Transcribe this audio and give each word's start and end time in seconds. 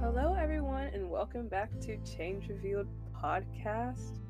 Hello, 0.00 0.36
everyone, 0.38 0.90
and 0.94 1.10
welcome 1.10 1.48
back 1.48 1.70
to 1.80 1.96
Change 2.04 2.48
Revealed 2.48 2.86
podcast. 3.20 4.20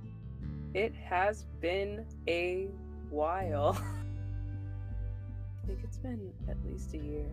It 0.73 0.95
has 0.95 1.45
been 1.61 2.07
a 2.27 2.69
while. 3.11 3.77
I 5.63 5.67
think 5.67 5.81
it's 5.85 5.99
been 5.99 6.33
at 6.49 6.57
least 6.65 6.95
a 6.95 6.99
year 6.99 7.27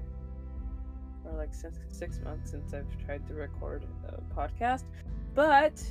or 1.23 1.37
like 1.37 1.53
six, 1.55 1.77
six 1.91 2.19
months 2.19 2.51
since 2.51 2.73
I've 2.73 3.05
tried 3.05 3.25
to 3.27 3.33
record 3.33 3.85
a 4.09 4.19
podcast, 4.37 4.83
but 5.33 5.81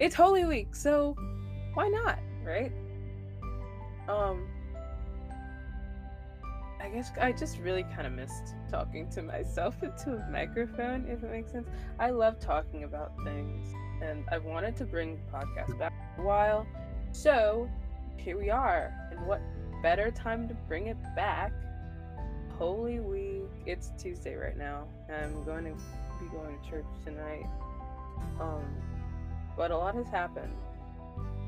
it's 0.00 0.16
Holy 0.16 0.46
Week, 0.46 0.74
so 0.74 1.16
why 1.74 1.86
not, 1.88 2.18
right? 2.44 2.72
Um, 4.08 4.48
I 6.80 6.88
guess 6.88 7.10
I 7.20 7.32
just 7.32 7.58
really 7.58 7.82
kind 7.82 8.06
of 8.06 8.12
missed 8.12 8.54
talking 8.70 9.08
to 9.10 9.22
myself 9.22 9.74
into 9.82 10.12
a 10.16 10.30
microphone, 10.30 11.06
if 11.08 11.22
it 11.22 11.30
makes 11.30 11.52
sense. 11.52 11.68
I 11.98 12.10
love 12.10 12.38
talking 12.38 12.84
about 12.84 13.12
things, 13.24 13.66
and 14.02 14.24
I've 14.30 14.44
wanted 14.44 14.76
to 14.76 14.84
bring 14.84 15.16
the 15.16 15.38
podcast 15.38 15.78
back 15.78 15.92
a 16.18 16.22
while. 16.22 16.66
So 17.12 17.68
here 18.16 18.38
we 18.38 18.50
are. 18.50 18.92
And 19.10 19.26
what 19.26 19.40
better 19.82 20.10
time 20.10 20.48
to 20.48 20.54
bring 20.54 20.86
it 20.86 20.96
back? 21.16 21.52
Holy 22.58 23.00
Week. 23.00 23.44
It's 23.66 23.92
Tuesday 23.98 24.34
right 24.34 24.56
now, 24.56 24.88
I'm 25.08 25.44
going 25.44 25.64
to 25.64 25.74
be 26.20 26.28
going 26.30 26.58
to 26.58 26.70
church 26.70 26.86
tonight. 27.04 27.46
Um, 28.40 28.64
but 29.56 29.70
a 29.70 29.76
lot 29.76 29.94
has 29.94 30.08
happened, 30.08 30.52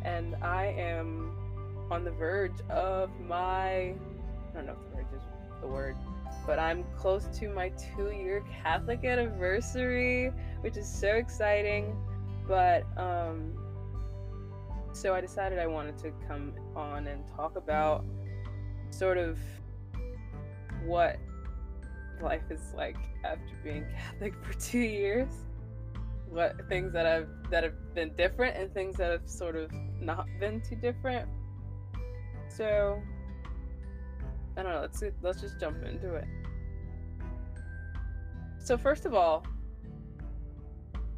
and 0.05 0.37
I 0.37 0.67
am 0.67 1.37
on 1.91 2.05
the 2.05 2.11
verge 2.13 2.61
of 2.69 3.11
my. 3.21 3.95
I 4.53 4.57
don't 4.57 4.67
know 4.67 4.73
if 4.73 4.91
the 4.91 4.97
verge 4.97 5.13
is 5.15 5.23
the 5.61 5.67
word, 5.67 5.97
but 6.47 6.59
I'm 6.59 6.85
close 6.97 7.29
to 7.39 7.49
my 7.49 7.71
two 7.71 8.11
year 8.11 8.43
Catholic 8.63 9.05
anniversary, 9.05 10.33
which 10.61 10.77
is 10.77 10.89
so 10.89 11.09
exciting. 11.09 11.97
But, 12.49 12.85
um, 12.97 13.53
so 14.93 15.15
I 15.15 15.21
decided 15.21 15.59
I 15.59 15.67
wanted 15.67 15.99
to 15.99 16.13
come 16.27 16.53
on 16.75 17.07
and 17.07 17.25
talk 17.37 17.57
about 17.57 18.05
sort 18.91 19.19
of 19.19 19.39
what 20.85 21.17
life 22.21 22.43
is 22.51 22.73
like 22.75 22.97
after 23.25 23.55
being 23.63 23.87
Catholic 23.97 24.35
for 24.43 24.53
two 24.55 24.81
years. 24.81 25.29
What 26.29 26.57
things 26.69 26.93
that 26.93 27.07
have 27.07 27.29
that 27.51 27.65
have 27.65 27.95
been 27.95 28.15
different 28.17 28.57
and 28.57 28.73
things 28.73 28.97
that 28.97 29.11
have 29.11 29.29
sort 29.29 29.57
of 29.57 29.71
not 30.01 30.27
been 30.39 30.61
too 30.61 30.77
different. 30.77 31.29
So 32.49 33.01
I 34.57 34.63
don't 34.63 34.73
know. 34.73 34.81
Let's 34.81 35.03
let's 35.23 35.41
just 35.41 35.61
jump 35.61 35.83
into 35.85 36.15
it. 36.15 36.27
So 38.59 38.77
first 38.77 39.07
of 39.07 39.15
all, 39.15 39.45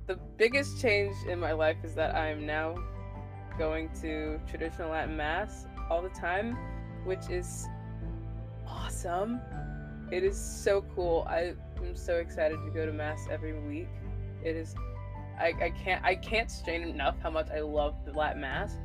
the 0.06 0.16
biggest 0.36 0.80
change 0.80 1.14
in 1.28 1.38
my 1.38 1.52
life 1.52 1.76
is 1.84 1.94
that 1.94 2.14
I 2.14 2.28
am 2.28 2.46
now 2.46 2.76
going 3.58 3.90
to 4.00 4.40
traditional 4.48 4.90
Latin 4.90 5.16
mass 5.16 5.66
all 5.90 6.02
the 6.02 6.08
time, 6.10 6.56
which 7.04 7.30
is 7.30 7.66
awesome. 8.66 9.40
It 10.10 10.24
is 10.24 10.38
so 10.38 10.84
cool. 10.94 11.26
I 11.28 11.54
am 11.78 11.96
so 11.96 12.16
excited 12.16 12.58
to 12.64 12.70
go 12.70 12.86
to 12.86 12.92
mass 12.92 13.26
every 13.30 13.58
week. 13.66 13.88
It 14.44 14.56
is 14.56 14.74
I, 15.38 15.52
I 15.60 15.70
can't 15.70 16.04
I 16.04 16.14
can't 16.14 16.50
strain 16.50 16.82
enough 16.82 17.16
how 17.22 17.30
much 17.30 17.48
I 17.50 17.60
love 17.60 17.94
the 18.04 18.12
Latin 18.12 18.42
mass. 18.42 18.76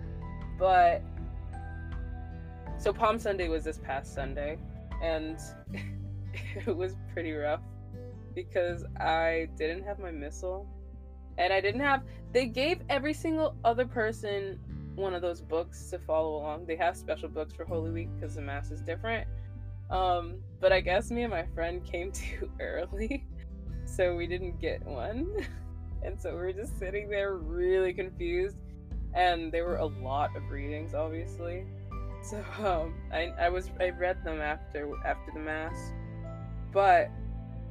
But 0.58 1.04
so 2.78 2.94
Palm 2.94 3.20
Sunday 3.20 3.50
was 3.50 3.64
this 3.64 3.80
past 3.80 4.14
Sunday, 4.14 4.58
and 5.02 5.40
it 6.66 6.76
was 6.76 6.96
pretty 7.14 7.32
rough 7.32 7.62
because 8.36 8.86
I 9.00 9.50
didn't 9.58 9.84
have 9.84 10.00
my 10.00 10.12
missal, 10.12 10.68
and 11.38 11.52
I 11.52 11.62
didn't 11.62 11.82
have. 11.82 12.04
They 12.34 12.46
gave 12.46 12.82
every 12.90 13.14
single 13.14 13.56
other 13.64 13.86
person 13.86 14.60
one 14.96 15.14
of 15.14 15.22
those 15.22 15.42
books 15.42 15.90
to 15.92 16.00
follow 16.00 16.38
along. 16.38 16.66
They 16.66 16.76
have 16.76 16.98
special 16.98 17.30
books 17.30 17.54
for 17.54 17.66
Holy 17.66 17.92
Week 17.92 18.10
because 18.16 18.36
the 18.36 18.42
mass 18.42 18.72
is 18.72 18.82
different. 18.82 19.28
Um, 19.90 20.36
but 20.60 20.72
I 20.72 20.82
guess 20.82 21.12
me 21.12 21.24
and 21.24 21.32
my 21.32 21.46
friend 21.56 21.84
came 21.86 22.12
too 22.12 22.50
early, 22.60 23.26
so 23.86 24.16
we 24.16 24.28
didn't 24.28 24.60
get 24.60 24.86
one. 24.86 25.48
and 26.04 26.20
so 26.20 26.32
we 26.32 26.38
were 26.38 26.54
just 26.54 26.78
sitting 26.78 27.10
there 27.10 27.36
really 27.36 27.94
confused. 27.94 28.58
And 29.14 29.52
there 29.52 29.66
were 29.66 29.78
a 29.78 29.86
lot 29.86 30.36
of 30.36 30.50
readings, 30.50 30.94
obviously. 30.94 31.66
So 32.30 32.44
um, 32.60 32.94
I 33.14 33.32
I 33.40 33.50
was 33.50 33.72
I 33.80 33.90
read 33.90 34.22
them 34.26 34.42
after 34.42 34.92
after 35.06 35.32
the 35.34 35.40
mass, 35.40 35.94
but 36.74 37.10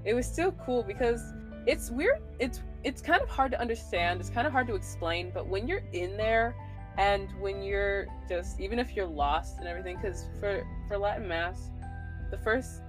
it 0.04 0.14
was 0.14 0.24
still 0.26 0.52
cool 0.64 0.82
because 0.82 1.20
it's 1.66 1.90
weird. 1.90 2.22
It's 2.38 2.62
it's 2.82 3.02
kind 3.02 3.20
of 3.20 3.28
hard 3.28 3.50
to 3.50 3.60
understand. 3.60 4.18
It's 4.18 4.30
kind 4.30 4.46
of 4.46 4.52
hard 4.54 4.66
to 4.68 4.74
explain. 4.74 5.30
But 5.34 5.46
when 5.46 5.68
you're 5.68 5.82
in 5.92 6.16
there, 6.16 6.56
and 6.96 7.28
when 7.38 7.62
you're 7.62 8.06
just 8.30 8.58
even 8.58 8.78
if 8.78 8.96
you're 8.96 9.06
lost 9.06 9.58
and 9.58 9.68
everything, 9.68 9.96
because 9.96 10.24
for 10.40 10.66
for 10.88 10.96
Latin 10.96 11.28
mass, 11.28 11.70
the 12.30 12.38
first 12.38 12.80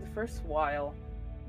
the 0.00 0.08
first 0.14 0.44
while, 0.44 0.94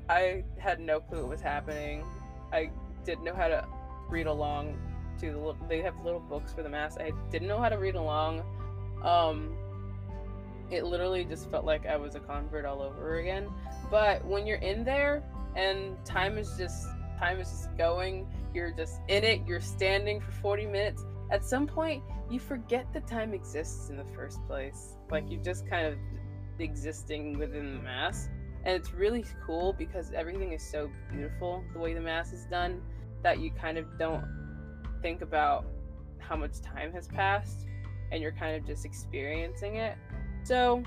I 0.08 0.42
had 0.58 0.80
no 0.80 0.98
clue 0.98 1.20
what 1.20 1.30
was 1.30 1.40
happening. 1.40 2.04
I 2.52 2.70
didn't 3.04 3.22
know 3.22 3.34
how 3.34 3.46
to 3.46 3.64
read 4.08 4.26
along 4.26 4.76
to 5.20 5.30
the 5.30 5.54
they 5.68 5.80
have 5.82 6.04
little 6.04 6.18
books 6.18 6.52
for 6.52 6.64
the 6.64 6.68
mass. 6.68 6.98
I 6.98 7.12
didn't 7.30 7.46
know 7.46 7.60
how 7.60 7.68
to 7.68 7.78
read 7.78 7.94
along. 7.94 8.42
Um, 9.04 9.56
it 10.72 10.84
literally 10.84 11.24
just 11.24 11.50
felt 11.50 11.64
like 11.64 11.86
I 11.86 11.96
was 11.96 12.14
a 12.14 12.20
convert 12.20 12.64
all 12.64 12.82
over 12.82 13.18
again. 13.18 13.48
But 13.90 14.24
when 14.24 14.46
you're 14.46 14.58
in 14.58 14.84
there 14.84 15.22
and 15.56 16.02
time 16.04 16.38
is 16.38 16.54
just 16.56 16.86
time 17.18 17.40
is 17.40 17.50
just 17.50 17.76
going, 17.76 18.26
you're 18.54 18.72
just 18.72 19.00
in 19.08 19.24
it, 19.24 19.40
you're 19.46 19.60
standing 19.60 20.20
for 20.20 20.32
40 20.32 20.66
minutes. 20.66 21.04
At 21.30 21.44
some 21.44 21.66
point, 21.66 22.02
you 22.30 22.40
forget 22.40 22.86
that 22.92 23.06
time 23.06 23.34
exists 23.34 23.90
in 23.90 23.96
the 23.96 24.06
first 24.16 24.44
place. 24.46 24.96
Like 25.10 25.30
you're 25.30 25.42
just 25.42 25.68
kind 25.68 25.86
of 25.86 25.98
existing 26.58 27.38
within 27.38 27.74
the 27.74 27.82
mass. 27.82 28.28
And 28.64 28.74
it's 28.76 28.92
really 28.92 29.24
cool 29.46 29.72
because 29.72 30.12
everything 30.12 30.52
is 30.52 30.62
so 30.62 30.90
beautiful 31.10 31.64
the 31.72 31.78
way 31.78 31.94
the 31.94 32.00
mass 32.00 32.32
is 32.32 32.44
done 32.46 32.82
that 33.22 33.40
you 33.40 33.50
kind 33.50 33.78
of 33.78 33.98
don't 33.98 34.24
think 35.02 35.22
about 35.22 35.64
how 36.18 36.36
much 36.36 36.60
time 36.60 36.92
has 36.92 37.08
passed 37.08 37.66
and 38.12 38.22
you're 38.22 38.32
kind 38.32 38.56
of 38.56 38.66
just 38.66 38.84
experiencing 38.84 39.76
it. 39.76 39.96
So 40.44 40.82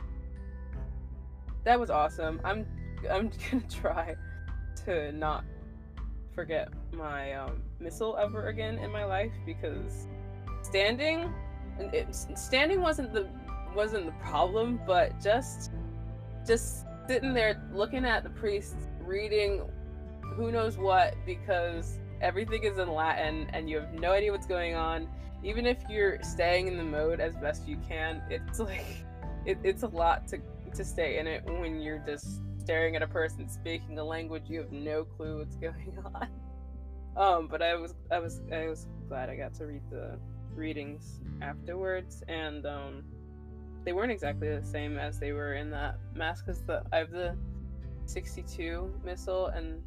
that 1.64 1.80
was 1.80 1.90
awesome. 1.90 2.42
I'm 2.44 2.66
I'm 3.10 3.32
gonna 3.52 3.64
try 3.70 4.16
to 4.86 5.12
not 5.12 5.44
forget 6.34 6.70
my 6.92 7.34
um, 7.34 7.62
missal 7.80 8.18
ever 8.18 8.48
again 8.48 8.78
in 8.80 8.92
my 8.92 9.06
life 9.06 9.32
because 9.46 10.08
standing 10.64 11.32
it, 11.80 12.08
standing 12.36 12.82
wasn't 12.82 13.14
the 13.14 13.28
wasn't 13.76 14.06
the 14.06 14.12
problem, 14.14 14.80
but 14.86 15.20
just 15.22 15.72
just 16.46 16.86
sitting 17.08 17.34
there 17.34 17.62
looking 17.74 18.06
at 18.06 18.24
the 18.24 18.30
priest 18.30 18.76
reading 19.02 19.62
who 20.36 20.52
knows 20.52 20.78
what 20.78 21.16
because 21.26 22.00
everything 22.22 22.64
is 22.64 22.78
in 22.78 22.92
Latin 22.92 23.48
and 23.54 23.70
you 23.70 23.78
have 23.78 23.94
no 23.94 24.12
idea 24.12 24.32
what's 24.32 24.48
going 24.48 24.76
on. 24.76 25.08
Even 25.44 25.66
if 25.66 25.78
you're 25.90 26.22
staying 26.24 26.68
in 26.68 26.78
the 26.78 26.84
mode 26.84 27.20
as 27.20 27.36
best 27.36 27.68
you 27.68 27.78
can, 27.88 28.22
it's 28.30 28.60
like 28.60 29.06
it, 29.46 29.58
it's 29.64 29.84
a 29.84 29.88
lot 29.88 30.28
to 30.30 30.40
to 30.76 30.84
stay 30.84 31.20
in 31.20 31.28
it 31.28 31.44
when 31.46 31.80
you're 31.80 32.04
just 32.06 32.42
staring 32.60 32.96
at 32.96 33.02
a 33.04 33.08
person 33.08 33.48
speaking 33.48 34.00
a 34.00 34.04
language 34.04 34.44
you 34.48 34.60
have 34.60 34.72
no 34.72 35.04
clue 35.04 35.40
what's 35.40 35.56
going 35.58 35.98
on. 36.16 36.28
Um, 37.16 37.48
but 37.48 37.62
I 37.62 37.76
was 37.76 37.94
I 38.12 38.20
was 38.20 38.42
I 38.52 38.68
was 38.68 38.88
glad 39.08 39.30
I 39.30 39.36
got 39.36 39.54
to 39.56 39.66
read 39.66 39.84
the 39.92 40.18
readings 40.56 41.20
afterwards, 41.42 42.24
and 42.28 42.66
um, 42.66 43.04
they 43.86 43.94
weren't 43.94 44.12
exactly 44.12 44.50
the 44.50 44.66
same 44.66 44.98
as 44.98 45.20
they 45.20 45.32
were 45.32 45.54
in 45.54 45.70
that 45.72 45.98
mass 46.16 46.42
because 46.42 46.62
the 46.62 46.84
I 46.92 46.98
have 46.98 47.12
the 47.12 47.36
62 48.06 48.92
missal, 49.04 49.48
and 49.48 49.82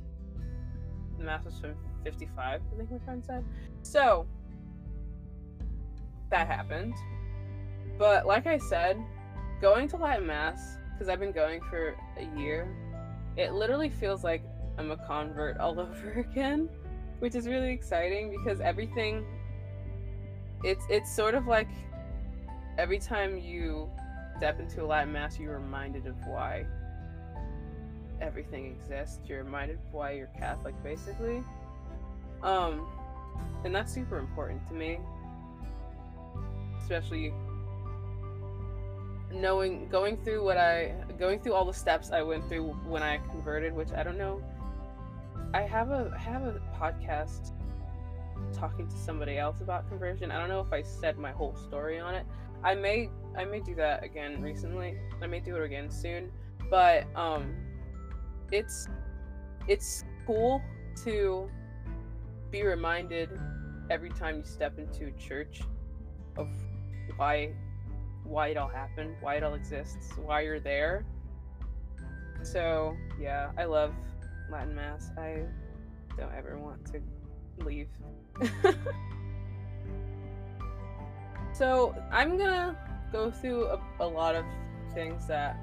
the 1.18 1.24
mass 1.24 1.44
was 1.44 1.58
from 1.58 1.74
55. 2.04 2.60
I 2.60 2.76
think 2.76 2.90
my 2.90 2.98
friend 3.00 3.24
said. 3.24 3.44
So 3.82 4.26
that 6.30 6.46
happened. 6.46 6.94
But 7.98 8.26
like 8.26 8.46
I 8.46 8.58
said, 8.58 8.98
going 9.60 9.88
to 9.88 9.96
Latin 9.96 10.26
Mass, 10.26 10.76
because 10.92 11.08
I've 11.08 11.20
been 11.20 11.32
going 11.32 11.60
for 11.70 11.96
a 12.18 12.38
year, 12.38 12.68
it 13.36 13.52
literally 13.52 13.90
feels 13.90 14.24
like 14.24 14.42
I'm 14.78 14.90
a 14.90 14.96
convert 14.96 15.58
all 15.58 15.78
over 15.80 16.12
again, 16.12 16.68
which 17.18 17.34
is 17.34 17.46
really 17.46 17.72
exciting 17.72 18.30
because 18.30 18.60
everything 18.60 19.24
it's 20.64 20.84
it's 20.88 21.14
sort 21.14 21.34
of 21.34 21.46
like 21.46 21.68
every 22.78 22.98
time 22.98 23.38
you 23.38 23.90
step 24.36 24.60
into 24.60 24.82
a 24.82 24.86
Latin 24.86 25.12
Mass, 25.12 25.38
you're 25.38 25.58
reminded 25.58 26.06
of 26.06 26.14
why 26.26 26.66
everything 28.20 28.66
exists. 28.66 29.20
You're 29.26 29.44
reminded 29.44 29.76
of 29.76 29.92
why 29.92 30.12
you're 30.12 30.30
Catholic, 30.38 30.74
basically. 30.82 31.42
Um, 32.42 32.86
and 33.64 33.74
that's 33.74 33.92
super 33.92 34.18
important 34.18 34.66
to 34.68 34.74
me, 34.74 34.98
especially 36.82 37.32
knowing 39.32 39.88
going 39.88 40.16
through 40.18 40.44
what 40.44 40.56
I 40.56 40.94
going 41.18 41.40
through 41.40 41.54
all 41.54 41.64
the 41.64 41.74
steps 41.74 42.10
I 42.10 42.22
went 42.22 42.48
through 42.48 42.68
when 42.86 43.02
I 43.02 43.18
converted, 43.18 43.74
which 43.74 43.92
I 43.92 44.02
don't 44.02 44.18
know. 44.18 44.42
I 45.54 45.62
have 45.62 45.90
a 45.90 46.12
I 46.14 46.18
have 46.18 46.42
a 46.42 46.60
podcast 46.78 47.52
talking 48.52 48.88
to 48.88 48.96
somebody 48.96 49.38
else 49.38 49.60
about 49.60 49.88
conversion. 49.88 50.30
I 50.30 50.38
don't 50.38 50.48
know 50.48 50.60
if 50.60 50.72
I 50.72 50.82
said 50.82 51.18
my 51.18 51.32
whole 51.32 51.56
story 51.56 51.98
on 51.98 52.14
it. 52.14 52.26
I 52.62 52.74
may 52.74 53.10
I 53.36 53.44
may 53.44 53.60
do 53.60 53.74
that 53.76 54.04
again 54.04 54.40
recently. 54.40 54.98
I 55.22 55.26
may 55.26 55.40
do 55.40 55.56
it 55.56 55.62
again 55.62 55.90
soon. 55.90 56.30
But 56.70 57.06
um 57.16 57.54
it's 58.52 58.88
it's 59.68 60.04
cool 60.26 60.62
to 61.04 61.50
be 62.50 62.62
reminded 62.62 63.30
every 63.90 64.10
time 64.10 64.38
you 64.38 64.44
step 64.44 64.78
into 64.78 65.06
a 65.06 65.12
church 65.12 65.60
of 66.36 66.48
why 67.16 67.52
why 68.28 68.48
it 68.48 68.56
all 68.56 68.68
happened, 68.68 69.14
why 69.20 69.36
it 69.36 69.42
all 69.42 69.54
exists, 69.54 70.12
why 70.16 70.40
you're 70.42 70.60
there. 70.60 71.04
So 72.42 72.96
yeah, 73.20 73.50
I 73.56 73.64
love 73.64 73.94
Latin 74.50 74.74
Mass. 74.74 75.10
I 75.16 75.42
don't 76.16 76.32
ever 76.34 76.58
want 76.58 76.84
to 76.92 77.00
leave. 77.64 77.88
so 81.52 81.94
I'm 82.12 82.36
gonna 82.36 82.76
go 83.12 83.30
through 83.30 83.66
a, 83.66 83.80
a 84.00 84.06
lot 84.06 84.34
of 84.34 84.44
things 84.94 85.26
that 85.28 85.56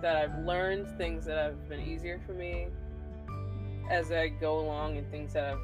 that 0.00 0.16
I've 0.16 0.38
learned, 0.44 0.96
things 0.96 1.24
that 1.24 1.36
have 1.36 1.68
been 1.68 1.80
easier 1.80 2.20
for 2.24 2.32
me 2.32 2.68
as 3.90 4.12
I 4.12 4.28
go 4.28 4.60
along, 4.60 4.96
and 4.96 5.10
things 5.10 5.32
that 5.32 5.44
have 5.44 5.60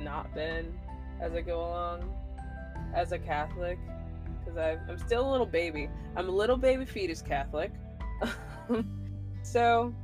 not 0.00 0.34
been 0.34 0.76
as 1.20 1.32
I 1.32 1.40
go 1.40 1.60
along 1.60 2.12
as 2.94 3.12
a 3.12 3.18
Catholic 3.18 3.78
because 4.56 4.88
I'm 4.88 4.98
still 4.98 5.28
a 5.28 5.30
little 5.30 5.46
baby. 5.46 5.88
I'm 6.16 6.28
a 6.28 6.32
little 6.32 6.56
baby 6.56 6.84
fetus 6.84 7.22
Catholic. 7.22 7.72
so, 9.42 9.94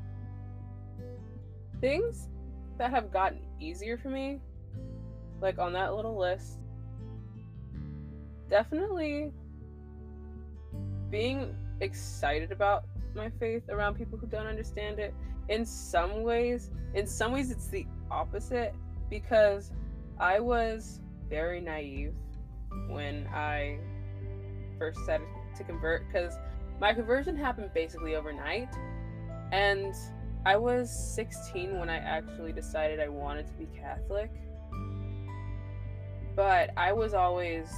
things 1.80 2.28
that 2.78 2.90
have 2.90 3.10
gotten 3.12 3.40
easier 3.60 3.96
for 3.96 4.08
me, 4.08 4.40
like 5.40 5.58
on 5.58 5.72
that 5.72 5.94
little 5.94 6.18
list, 6.18 6.58
definitely 8.50 9.32
being 11.10 11.54
excited 11.80 12.52
about 12.52 12.84
my 13.14 13.30
faith 13.40 13.62
around 13.68 13.94
people 13.94 14.18
who 14.18 14.26
don't 14.26 14.46
understand 14.46 14.98
it. 14.98 15.14
In 15.48 15.64
some 15.64 16.22
ways, 16.22 16.70
in 16.94 17.06
some 17.06 17.32
ways, 17.32 17.50
it's 17.50 17.66
the 17.68 17.86
opposite 18.10 18.74
because 19.10 19.72
I 20.18 20.40
was 20.40 21.00
very 21.28 21.60
naive 21.60 22.14
when 22.88 23.26
I 23.28 23.78
first 24.82 24.98
decided 24.98 25.28
to 25.56 25.62
convert 25.62 26.04
because 26.08 26.34
my 26.80 26.92
conversion 26.92 27.36
happened 27.36 27.70
basically 27.72 28.16
overnight. 28.16 28.74
And 29.52 29.94
I 30.44 30.56
was 30.56 30.90
16 31.14 31.78
when 31.78 31.88
I 31.88 31.98
actually 31.98 32.52
decided 32.52 32.98
I 32.98 33.08
wanted 33.08 33.46
to 33.46 33.52
be 33.52 33.66
Catholic. 33.78 34.30
But 36.34 36.70
I 36.76 36.92
was 36.92 37.14
always 37.14 37.70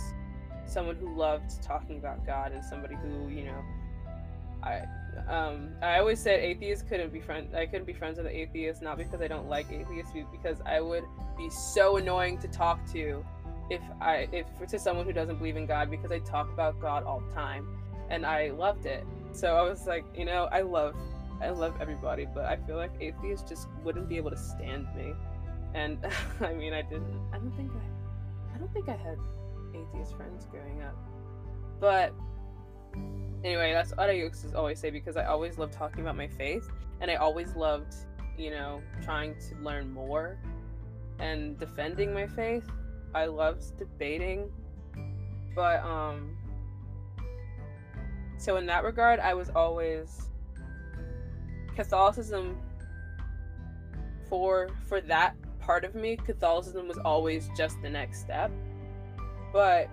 someone 0.65 0.97
who 0.97 1.15
loved 1.15 1.62
talking 1.62 1.99
about 1.99 2.25
God 2.25 2.53
and 2.53 2.65
somebody 2.65 2.95
who, 2.95 3.29
you 3.29 3.45
know, 3.45 3.62
I 4.62 4.85
um 5.29 5.75
I 5.83 5.99
always 5.99 6.21
said 6.21 6.41
atheists 6.41 6.89
couldn't 6.89 7.12
be 7.12 7.21
friends 7.21 7.55
I 7.55 7.67
couldn't 7.67 7.85
be 7.85 7.93
friends 7.93 8.17
with 8.17 8.29
atheists, 8.29 8.81
not 8.81 8.97
because 8.97 9.21
I 9.21 9.29
don't 9.29 9.49
like 9.49 9.71
atheists 9.71 10.12
because 10.33 10.59
I 10.65 10.81
would 10.81 11.05
be 11.37 11.51
so 11.51 11.99
annoying 11.99 12.39
to 12.39 12.49
talk 12.49 12.81
to 12.93 13.23
if 13.70 13.81
I 14.00 14.28
if 14.32 14.46
to 14.69 14.78
someone 14.78 15.06
who 15.06 15.12
doesn't 15.12 15.37
believe 15.37 15.56
in 15.56 15.66
God 15.66 15.90
because 15.90 16.11
I 16.11 16.19
talk 16.20 16.52
about 16.52 16.81
God 16.81 17.05
all 17.05 17.20
the 17.20 17.34
time 17.34 17.66
and 18.11 18.26
I 18.26 18.50
loved 18.50 18.87
it. 18.87 19.06
So 19.32 19.56
I 19.56 19.62
was 19.62 19.87
like, 19.87 20.05
you 20.16 20.25
know, 20.25 20.49
I 20.52 20.61
love 20.61 20.94
I 21.40 21.50
love 21.50 21.75
everybody, 21.81 22.26
but 22.32 22.44
I 22.44 22.56
feel 22.56 22.76
like 22.76 22.93
atheists 23.00 23.49
just 23.49 23.69
wouldn't 23.82 24.08
be 24.08 24.16
able 24.16 24.31
to 24.31 24.37
stand 24.37 24.87
me. 24.96 25.12
And 25.75 25.99
I 26.40 26.52
mean, 26.52 26.72
I 26.72 26.82
didn't 26.82 27.20
I 27.32 27.38
don't 27.38 27.55
think 27.56 27.72
I 27.72 28.55
I 28.55 28.58
don't 28.58 28.72
think 28.72 28.88
I 28.88 28.96
had 28.96 29.19
atheist 29.75 30.17
friends 30.17 30.46
growing 30.50 30.82
up. 30.82 30.96
But 31.81 32.12
anyway, 33.43 33.72
that's 33.72 33.90
what 33.93 34.08
I 34.08 34.12
used 34.12 34.49
to 34.50 34.56
always 34.56 34.78
say 34.78 34.90
because 34.90 35.17
I 35.17 35.25
always 35.25 35.58
loved 35.58 35.72
talking 35.72 36.00
about 36.00 36.17
my 36.17 36.28
faith 36.28 36.70
and 37.00 37.10
I 37.10 37.17
always 37.17 37.56
loved, 37.56 37.94
you 38.38 38.50
know, 38.50 38.81
trying 39.02 39.34
to 39.49 39.56
learn 39.62 39.90
more 39.93 40.38
and 41.19 41.58
defending 41.58 42.12
my 42.12 42.26
faith 42.26 42.69
I 43.14 43.26
loved 43.26 43.76
debating, 43.78 44.50
but 45.55 45.82
um, 45.84 46.37
so 48.38 48.56
in 48.56 48.66
that 48.66 48.84
regard, 48.84 49.20
I 49.20 49.34
was 49.34 49.50
always 49.50 50.28
Catholicism 51.76 52.58
for 54.28 54.69
for 54.88 55.00
that 55.02 55.37
part 55.61 55.84
of 55.84 55.94
me. 55.94 56.16
Catholicism 56.16 56.88
was 56.88 56.99
always 56.99 57.49
just 57.56 57.81
the 57.82 57.90
next 57.90 58.20
step, 58.20 58.50
but 59.52 59.88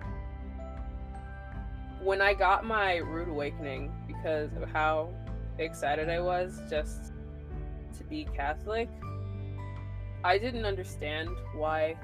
when 2.02 2.20
I 2.20 2.34
got 2.34 2.64
my 2.64 2.96
rude 2.96 3.28
awakening 3.28 3.92
because 4.08 4.50
of 4.56 4.68
how 4.68 5.10
excited 5.58 6.08
I 6.08 6.20
was 6.20 6.60
just 6.68 7.12
to 7.96 8.04
be 8.04 8.26
Catholic, 8.34 8.88
I 10.24 10.38
didn't 10.38 10.64
understand 10.64 11.30
why 11.54 11.96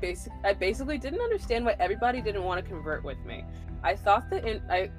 basic 0.00 0.32
I 0.44 0.52
basically 0.52 0.98
didn't 0.98 1.20
understand 1.20 1.64
why 1.64 1.76
everybody 1.78 2.20
didn't 2.20 2.44
want 2.44 2.62
to 2.62 2.68
convert 2.68 3.04
with 3.04 3.18
me. 3.24 3.44
I 3.82 3.96
thought 3.96 4.30
that 4.30 4.46
in 4.46 4.62
I 4.70 4.90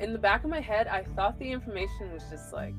in 0.00 0.12
the 0.12 0.18
back 0.18 0.44
of 0.44 0.50
my 0.50 0.60
head, 0.60 0.88
I 0.88 1.02
thought 1.14 1.38
the 1.38 1.50
information 1.50 2.12
was 2.12 2.24
just 2.30 2.52
like 2.52 2.74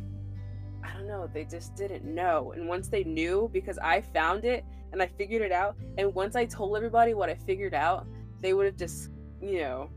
I 0.83 0.93
don't 0.93 1.07
know, 1.07 1.29
they 1.33 1.43
just 1.43 1.75
didn't 1.75 2.05
know. 2.05 2.53
And 2.55 2.67
once 2.67 2.87
they 2.87 3.03
knew 3.03 3.49
because 3.51 3.77
I 3.79 4.01
found 4.01 4.45
it 4.45 4.63
and 4.91 5.01
I 5.01 5.07
figured 5.07 5.41
it 5.41 5.51
out, 5.51 5.75
and 5.97 6.13
once 6.13 6.35
I 6.35 6.45
told 6.45 6.77
everybody 6.77 7.13
what 7.13 7.29
I 7.29 7.35
figured 7.35 7.73
out, 7.73 8.07
they 8.41 8.53
would 8.53 8.65
have 8.65 8.77
just, 8.77 9.09
you 9.41 9.59
know, 9.59 9.89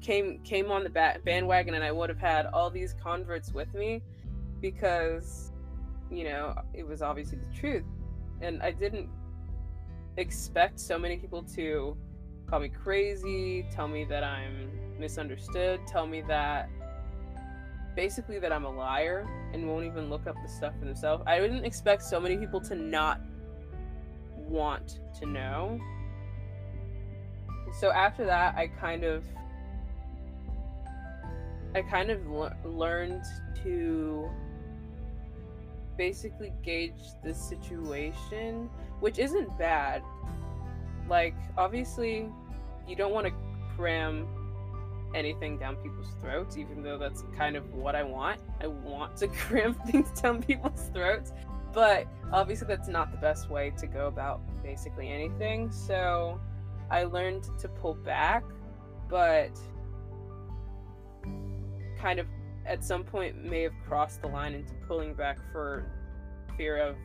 came 0.00 0.40
came 0.40 0.70
on 0.70 0.84
the 0.84 0.90
bandwagon 1.24 1.74
and 1.74 1.84
I 1.84 1.92
would 1.92 2.08
have 2.08 2.18
had 2.18 2.46
all 2.46 2.70
these 2.70 2.94
converts 3.02 3.52
with 3.52 3.72
me 3.74 4.02
because 4.60 5.52
you 6.10 6.24
know, 6.24 6.54
it 6.72 6.86
was 6.86 7.02
obviously 7.02 7.38
the 7.38 7.58
truth. 7.58 7.84
And 8.40 8.62
I 8.62 8.70
didn't 8.70 9.08
expect 10.16 10.78
so 10.80 10.98
many 10.98 11.16
people 11.16 11.42
to 11.54 11.96
call 12.48 12.60
me 12.60 12.68
crazy, 12.68 13.66
tell 13.70 13.88
me 13.88 14.04
that 14.04 14.22
I'm 14.22 14.70
misunderstood, 14.98 15.80
tell 15.86 16.06
me 16.06 16.22
that 16.22 16.68
basically 17.96 18.38
that 18.38 18.52
I'm 18.52 18.64
a 18.64 18.70
liar 18.70 19.26
and 19.52 19.66
won't 19.68 19.86
even 19.86 20.10
look 20.10 20.26
up 20.26 20.36
the 20.42 20.48
stuff 20.48 20.74
for 20.78 20.84
themselves. 20.84 21.22
I 21.26 21.38
didn't 21.38 21.64
expect 21.64 22.02
so 22.02 22.20
many 22.20 22.36
people 22.36 22.60
to 22.62 22.74
not 22.74 23.20
want 24.36 25.00
to 25.20 25.26
know. 25.26 25.80
So 27.80 27.90
after 27.90 28.24
that, 28.24 28.54
I 28.56 28.68
kind 28.68 29.04
of 29.04 29.24
I 31.74 31.82
kind 31.82 32.10
of 32.10 32.26
le- 32.28 32.56
learned 32.64 33.24
to 33.64 34.30
basically 35.96 36.52
gauge 36.62 36.92
the 37.22 37.34
situation, 37.34 38.68
which 39.00 39.18
isn't 39.18 39.56
bad. 39.58 40.02
Like, 41.08 41.34
obviously, 41.56 42.28
you 42.88 42.96
don't 42.96 43.12
want 43.12 43.26
to 43.26 43.32
cram 43.76 44.26
anything 45.14 45.58
down 45.58 45.76
people's 45.76 46.14
throats, 46.20 46.56
even 46.56 46.82
though 46.82 46.98
that's 46.98 47.24
kind 47.36 47.56
of 47.56 47.72
what 47.74 47.94
I 47.94 48.02
want. 48.02 48.40
I 48.60 48.66
want 48.66 49.16
to 49.18 49.28
cram 49.46 49.74
things 49.86 50.20
down 50.20 50.42
people's 50.42 50.90
throats, 50.92 51.32
but 51.72 52.06
obviously, 52.32 52.66
that's 52.66 52.88
not 52.88 53.10
the 53.10 53.18
best 53.18 53.50
way 53.50 53.72
to 53.78 53.86
go 53.86 54.06
about 54.06 54.40
basically 54.62 55.08
anything. 55.08 55.70
So, 55.70 56.40
I 56.90 57.04
learned 57.04 57.44
to 57.60 57.68
pull 57.68 57.94
back, 57.94 58.44
but 59.08 59.50
kind 61.98 62.18
of 62.18 62.26
at 62.66 62.84
some 62.84 63.04
point 63.04 63.44
may 63.44 63.62
have 63.62 63.74
crossed 63.86 64.22
the 64.22 64.28
line 64.28 64.54
into 64.54 64.72
pulling 64.86 65.14
back 65.14 65.38
for 65.52 65.84
fear 66.56 66.78
of 66.78 66.96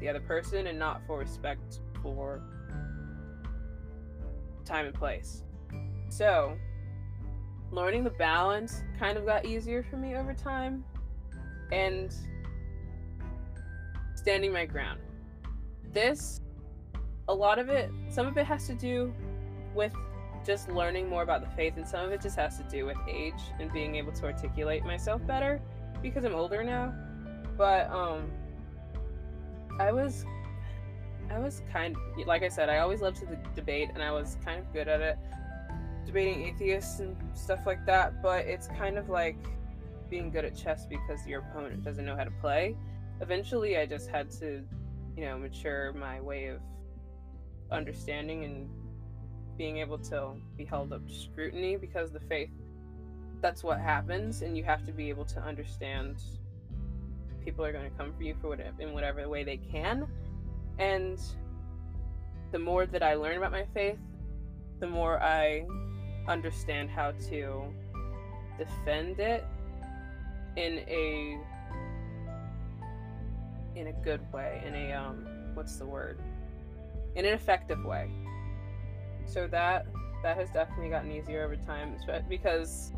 the 0.00 0.08
other 0.08 0.20
person 0.20 0.68
and 0.68 0.78
not 0.78 1.02
for 1.06 1.18
respect 1.18 1.80
for 2.02 2.42
time 4.64 4.86
and 4.86 4.94
place. 4.94 5.42
So, 6.08 6.56
learning 7.70 8.04
the 8.04 8.10
balance 8.10 8.82
kind 8.98 9.16
of 9.16 9.26
got 9.26 9.44
easier 9.46 9.82
for 9.82 9.96
me 9.96 10.16
over 10.16 10.34
time 10.34 10.84
and 11.72 12.14
standing 14.14 14.52
my 14.52 14.64
ground. 14.64 15.00
This, 15.92 16.40
a 17.28 17.34
lot 17.34 17.58
of 17.58 17.68
it, 17.68 17.90
some 18.08 18.26
of 18.26 18.36
it 18.36 18.46
has 18.46 18.66
to 18.66 18.74
do 18.74 19.14
with 19.74 19.94
just 20.50 20.68
learning 20.68 21.08
more 21.08 21.22
about 21.22 21.40
the 21.42 21.50
faith, 21.56 21.74
and 21.76 21.86
some 21.86 22.04
of 22.04 22.10
it 22.10 22.20
just 22.20 22.36
has 22.36 22.56
to 22.58 22.64
do 22.64 22.84
with 22.84 22.96
age 23.08 23.42
and 23.60 23.72
being 23.72 23.94
able 23.94 24.12
to 24.12 24.24
articulate 24.24 24.84
myself 24.84 25.24
better 25.24 25.60
because 26.02 26.24
I'm 26.24 26.34
older 26.34 26.64
now. 26.64 26.92
But 27.56 27.88
um, 27.90 28.30
I 29.78 29.92
was, 29.92 30.24
I 31.30 31.38
was 31.38 31.62
kind, 31.72 31.94
like 32.26 32.42
I 32.42 32.48
said, 32.48 32.68
I 32.68 32.78
always 32.78 33.00
loved 33.00 33.18
to 33.18 33.26
debate, 33.54 33.90
and 33.94 34.02
I 34.02 34.10
was 34.10 34.36
kind 34.44 34.58
of 34.58 34.72
good 34.72 34.88
at 34.88 35.00
it. 35.00 35.18
debating 36.04 36.42
atheists 36.48 36.98
and 36.98 37.16
stuff 37.34 37.60
like 37.66 37.86
that, 37.86 38.20
but 38.20 38.44
it's 38.46 38.66
kind 38.68 38.98
of 38.98 39.08
like 39.08 39.36
being 40.08 40.30
good 40.30 40.44
at 40.44 40.56
chess 40.56 40.86
because 40.86 41.24
your 41.26 41.40
opponent 41.40 41.84
doesn't 41.84 42.04
know 42.04 42.16
how 42.16 42.24
to 42.24 42.32
play. 42.40 42.74
Eventually, 43.20 43.78
I 43.78 43.86
just 43.86 44.10
had 44.10 44.30
to, 44.40 44.64
you 45.16 45.24
know, 45.24 45.38
mature 45.38 45.92
my 45.92 46.20
way 46.20 46.46
of 46.46 46.60
understanding 47.70 48.44
and 48.44 48.68
being 49.60 49.76
able 49.76 49.98
to 49.98 50.32
be 50.56 50.64
held 50.64 50.90
up 50.90 51.06
to 51.06 51.12
scrutiny 51.12 51.76
because 51.76 52.10
the 52.10 52.20
faith 52.20 52.48
that's 53.42 53.62
what 53.62 53.78
happens 53.78 54.40
and 54.40 54.56
you 54.56 54.64
have 54.64 54.86
to 54.86 54.90
be 54.90 55.10
able 55.10 55.26
to 55.26 55.38
understand 55.42 56.16
people 57.44 57.62
are 57.62 57.70
going 57.70 57.84
to 57.84 57.94
come 57.98 58.10
for 58.16 58.22
you 58.22 58.34
for 58.40 58.48
whatever 58.48 58.80
in 58.80 58.94
whatever 58.94 59.28
way 59.28 59.44
they 59.44 59.58
can. 59.58 60.08
And 60.78 61.20
the 62.52 62.58
more 62.58 62.86
that 62.86 63.02
i 63.02 63.12
learn 63.12 63.36
about 63.36 63.52
my 63.52 63.66
faith 63.74 63.98
the 64.78 64.86
more 64.86 65.22
i 65.22 65.66
understand 66.26 66.88
how 66.88 67.12
to 67.28 67.62
defend 68.56 69.20
it 69.20 69.44
in 70.56 70.78
a 70.88 71.38
in 73.76 73.88
a 73.88 73.92
good 74.02 74.22
way 74.32 74.62
in 74.66 74.74
a 74.74 74.92
um 74.94 75.26
what's 75.52 75.76
the 75.76 75.84
word? 75.84 76.18
In 77.14 77.26
an 77.26 77.34
effective 77.34 77.84
way 77.84 78.10
so 79.30 79.46
that 79.48 79.86
that 80.22 80.36
has 80.36 80.50
definitely 80.50 80.90
gotten 80.90 81.10
easier 81.10 81.44
over 81.44 81.56
time 81.56 81.96
because 82.28 82.92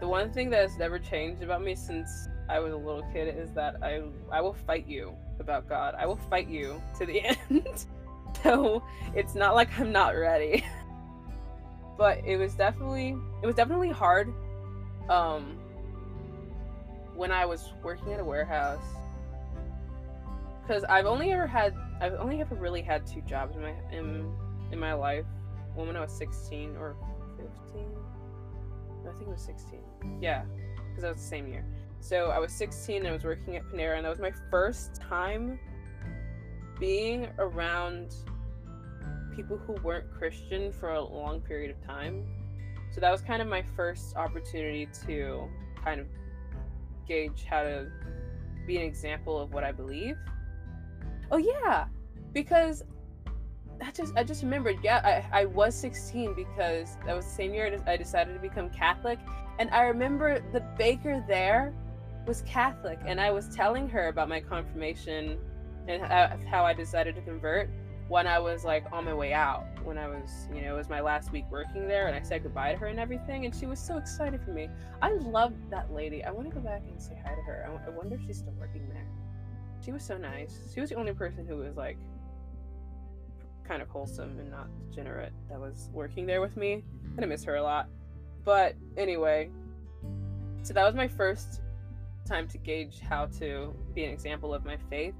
the 0.00 0.08
one 0.08 0.32
thing 0.32 0.50
that 0.50 0.62
has 0.62 0.76
never 0.76 0.98
changed 0.98 1.42
about 1.42 1.62
me 1.62 1.74
since 1.74 2.28
I 2.48 2.58
was 2.58 2.72
a 2.72 2.76
little 2.76 3.04
kid 3.12 3.34
is 3.36 3.52
that 3.52 3.76
I 3.82 4.02
I 4.30 4.40
will 4.40 4.52
fight 4.52 4.86
you 4.86 5.14
about 5.38 5.68
God. 5.68 5.94
I 5.96 6.06
will 6.06 6.16
fight 6.16 6.48
you 6.48 6.82
to 6.98 7.06
the 7.06 7.22
end. 7.50 7.86
so 8.42 8.82
it's 9.14 9.34
not 9.34 9.54
like 9.54 9.68
I'm 9.78 9.92
not 9.92 10.16
ready. 10.16 10.64
but 11.98 12.18
it 12.24 12.36
was 12.36 12.54
definitely 12.54 13.16
it 13.42 13.46
was 13.46 13.54
definitely 13.54 13.90
hard 13.90 14.32
um 15.08 15.58
when 17.14 17.30
I 17.30 17.44
was 17.46 17.72
working 17.82 18.12
at 18.12 18.20
a 18.20 18.24
warehouse 18.24 18.84
cuz 20.66 20.82
I've 20.84 21.06
only 21.06 21.32
ever 21.32 21.46
had 21.46 21.74
I've 22.00 22.14
only 22.14 22.40
ever 22.40 22.56
really 22.56 22.82
had 22.82 23.06
two 23.06 23.20
jobs 23.22 23.54
in 23.54 23.62
my 23.62 23.74
in, 23.92 24.34
in 24.72 24.78
my 24.80 24.94
life. 24.94 25.26
When 25.74 25.96
I 25.96 26.00
was 26.00 26.12
16 26.12 26.76
or 26.76 26.96
15. 27.36 27.86
I 29.08 29.12
think 29.12 29.22
it 29.22 29.28
was 29.28 29.40
16. 29.40 29.80
Yeah, 30.20 30.44
because 30.88 31.02
that 31.02 31.12
was 31.14 31.22
the 31.22 31.28
same 31.28 31.48
year. 31.48 31.64
So 32.00 32.30
I 32.30 32.38
was 32.38 32.52
16 32.52 32.96
and 32.96 33.08
I 33.08 33.12
was 33.12 33.24
working 33.24 33.56
at 33.56 33.64
Panera, 33.64 33.96
and 33.96 34.04
that 34.04 34.10
was 34.10 34.20
my 34.20 34.32
first 34.50 34.94
time 34.96 35.58
being 36.78 37.28
around 37.38 38.14
people 39.34 39.56
who 39.56 39.74
weren't 39.82 40.10
Christian 40.12 40.72
for 40.72 40.90
a 40.90 41.00
long 41.02 41.40
period 41.40 41.70
of 41.70 41.84
time. 41.86 42.26
So 42.90 43.00
that 43.00 43.10
was 43.10 43.22
kind 43.22 43.40
of 43.40 43.48
my 43.48 43.62
first 43.62 44.16
opportunity 44.16 44.86
to 45.06 45.48
kind 45.82 46.00
of 46.00 46.06
gauge 47.06 47.44
how 47.48 47.62
to 47.62 47.88
be 48.66 48.76
an 48.76 48.82
example 48.82 49.40
of 49.40 49.52
what 49.52 49.64
I 49.64 49.72
believe. 49.72 50.16
Oh 51.30 51.38
yeah, 51.38 51.86
because 52.32 52.82
I 53.82 53.90
just 53.90 54.16
I 54.16 54.24
just 54.24 54.42
remembered. 54.42 54.78
Yeah, 54.82 55.00
I, 55.32 55.42
I 55.42 55.44
was 55.46 55.74
16 55.74 56.34
because 56.34 56.96
that 57.06 57.14
was 57.16 57.24
the 57.24 57.32
same 57.32 57.54
year 57.54 57.80
I 57.86 57.96
decided 57.96 58.34
to 58.34 58.40
become 58.40 58.70
Catholic, 58.70 59.18
and 59.58 59.70
I 59.70 59.82
remember 59.82 60.40
the 60.52 60.60
baker 60.78 61.24
there 61.26 61.74
was 62.26 62.42
Catholic, 62.42 63.00
and 63.04 63.20
I 63.20 63.30
was 63.30 63.54
telling 63.54 63.88
her 63.88 64.08
about 64.08 64.28
my 64.28 64.40
confirmation 64.40 65.38
and 65.88 66.02
uh, 66.04 66.36
how 66.48 66.64
I 66.64 66.72
decided 66.72 67.16
to 67.16 67.22
convert 67.22 67.68
when 68.08 68.26
I 68.26 68.38
was 68.38 68.64
like 68.64 68.84
on 68.92 69.04
my 69.04 69.14
way 69.14 69.32
out. 69.32 69.64
When 69.84 69.98
I 69.98 70.06
was, 70.06 70.48
you 70.54 70.62
know, 70.62 70.74
it 70.74 70.76
was 70.76 70.88
my 70.88 71.00
last 71.00 71.32
week 71.32 71.44
working 71.50 71.88
there, 71.88 72.06
and 72.06 72.14
I 72.14 72.22
said 72.22 72.42
goodbye 72.44 72.72
to 72.72 72.78
her 72.78 72.86
and 72.86 73.00
everything, 73.00 73.46
and 73.46 73.54
she 73.54 73.66
was 73.66 73.80
so 73.80 73.96
excited 73.96 74.40
for 74.44 74.50
me. 74.52 74.68
I 75.00 75.12
loved 75.12 75.70
that 75.70 75.92
lady. 75.92 76.22
I 76.22 76.30
want 76.30 76.48
to 76.48 76.54
go 76.54 76.60
back 76.60 76.82
and 76.88 77.00
say 77.02 77.18
hi 77.24 77.34
to 77.34 77.42
her. 77.42 77.68
I 77.86 77.90
wonder 77.90 78.14
if 78.14 78.22
she's 78.26 78.38
still 78.38 78.54
working 78.58 78.88
there. 78.88 79.06
She 79.84 79.90
was 79.90 80.04
so 80.04 80.16
nice. 80.16 80.60
She 80.72 80.80
was 80.80 80.90
the 80.90 80.96
only 80.96 81.12
person 81.12 81.44
who 81.46 81.56
was 81.56 81.76
like 81.76 81.98
kind 83.66 83.82
of 83.82 83.88
wholesome 83.88 84.38
and 84.38 84.50
not 84.50 84.68
degenerate 84.90 85.32
that 85.48 85.58
was 85.58 85.90
working 85.92 86.26
there 86.26 86.40
with 86.40 86.56
me. 86.56 86.84
And 87.16 87.24
I 87.24 87.28
miss 87.28 87.44
her 87.44 87.56
a 87.56 87.62
lot. 87.62 87.88
But 88.44 88.74
anyway, 88.96 89.50
so 90.62 90.72
that 90.74 90.84
was 90.84 90.94
my 90.94 91.08
first 91.08 91.60
time 92.26 92.48
to 92.48 92.58
gauge 92.58 93.00
how 93.00 93.26
to 93.26 93.74
be 93.94 94.04
an 94.04 94.10
example 94.10 94.54
of 94.54 94.64
my 94.64 94.76
faith 94.88 95.14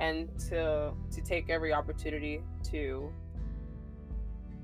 and 0.00 0.28
to 0.38 0.92
to 1.10 1.20
take 1.22 1.48
every 1.48 1.72
opportunity 1.72 2.42
to 2.70 3.12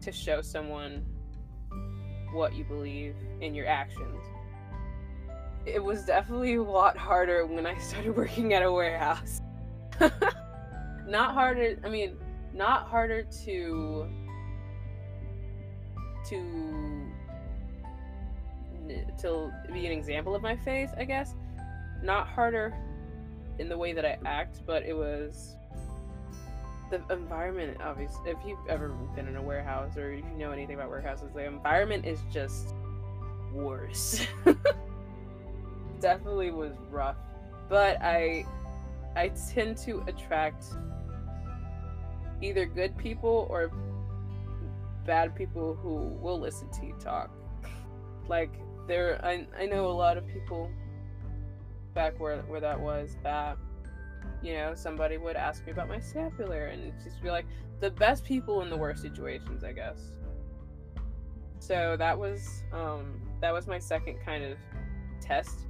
to 0.00 0.12
show 0.12 0.42
someone 0.42 1.04
what 2.32 2.54
you 2.54 2.64
believe 2.64 3.14
in 3.40 3.54
your 3.54 3.66
actions. 3.66 4.24
It 5.64 5.82
was 5.82 6.04
definitely 6.04 6.56
a 6.56 6.62
lot 6.62 6.96
harder 6.96 7.46
when 7.46 7.66
I 7.66 7.78
started 7.78 8.16
working 8.16 8.52
at 8.54 8.62
a 8.62 8.72
warehouse. 8.72 9.40
Not 11.06 11.34
harder, 11.34 11.76
I 11.84 11.88
mean, 11.88 12.16
not 12.54 12.86
harder 12.88 13.22
to 13.44 14.06
to 16.28 17.08
to 19.20 19.52
be 19.72 19.86
an 19.86 19.92
example 19.92 20.34
of 20.34 20.42
my 20.42 20.56
faith, 20.56 20.90
I 20.96 21.04
guess. 21.04 21.34
Not 22.02 22.26
harder 22.26 22.74
in 23.58 23.68
the 23.68 23.78
way 23.78 23.92
that 23.92 24.04
I 24.04 24.18
act, 24.26 24.60
but 24.66 24.82
it 24.84 24.96
was 24.96 25.56
the 26.90 27.00
environment 27.10 27.78
obviously 27.80 28.30
if 28.30 28.36
you've 28.46 28.58
ever 28.68 28.88
been 29.16 29.26
in 29.26 29.36
a 29.36 29.42
warehouse 29.42 29.96
or 29.96 30.12
if 30.12 30.22
you 30.24 30.38
know 30.38 30.50
anything 30.50 30.74
about 30.74 30.90
warehouses, 30.90 31.30
the 31.34 31.44
environment 31.44 32.04
is 32.04 32.20
just 32.30 32.74
worse. 33.52 34.26
Definitely 36.00 36.50
was 36.50 36.74
rough. 36.90 37.16
But 37.68 38.02
I 38.02 38.44
I 39.16 39.28
tend 39.28 39.76
to 39.78 40.02
attract 40.06 40.64
either 42.42 42.66
good 42.66 42.96
people 42.96 43.46
or 43.48 43.70
bad 45.06 45.34
people 45.34 45.74
who 45.74 46.16
will 46.20 46.38
listen 46.38 46.70
to 46.70 46.86
you 46.86 46.94
talk. 47.00 47.30
Like 48.28 48.52
there 48.86 49.24
I 49.24 49.46
I 49.58 49.66
know 49.66 49.86
a 49.86 49.92
lot 49.92 50.16
of 50.16 50.26
people 50.26 50.70
back 51.94 52.18
where 52.18 52.38
where 52.42 52.60
that 52.60 52.80
was 52.80 53.16
that 53.22 53.56
you 54.42 54.54
know 54.54 54.74
somebody 54.74 55.18
would 55.18 55.36
ask 55.36 55.64
me 55.66 55.72
about 55.72 55.88
my 55.88 55.98
scapular 55.98 56.66
and 56.66 56.92
just 57.02 57.22
be 57.22 57.30
like 57.30 57.46
the 57.80 57.90
best 57.90 58.24
people 58.24 58.62
in 58.62 58.70
the 58.70 58.76
worst 58.76 59.02
situations 59.02 59.62
i 59.64 59.72
guess 59.72 60.12
so 61.58 61.96
that 61.98 62.16
was 62.16 62.62
um 62.72 63.20
that 63.40 63.52
was 63.52 63.66
my 63.66 63.78
second 63.78 64.18
kind 64.24 64.44
of 64.44 64.56
test 65.20 65.66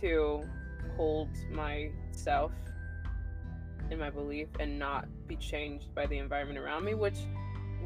to 0.00 0.42
hold 0.96 1.28
myself 1.50 2.52
in 3.90 3.98
my 3.98 4.10
belief 4.10 4.48
and 4.58 4.78
not 4.78 5.06
be 5.26 5.36
changed 5.36 5.94
by 5.94 6.06
the 6.06 6.18
environment 6.18 6.58
around 6.58 6.84
me 6.84 6.94
which 6.94 7.18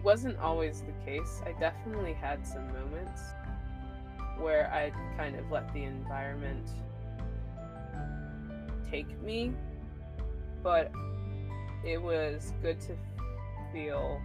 wasn't 0.02 0.38
always 0.38 0.82
the 0.82 0.92
case. 1.10 1.40
I 1.46 1.58
definitely 1.58 2.12
had 2.12 2.46
some 2.46 2.66
moments 2.72 3.22
where 4.38 4.70
i 4.72 4.90
kind 5.16 5.36
of 5.36 5.50
let 5.50 5.72
the 5.72 5.84
environment 5.84 6.68
take 8.90 9.20
me, 9.22 9.52
but 10.62 10.92
it 11.84 12.00
was 12.00 12.52
good 12.60 12.80
to 12.82 12.96
feel 13.72 14.20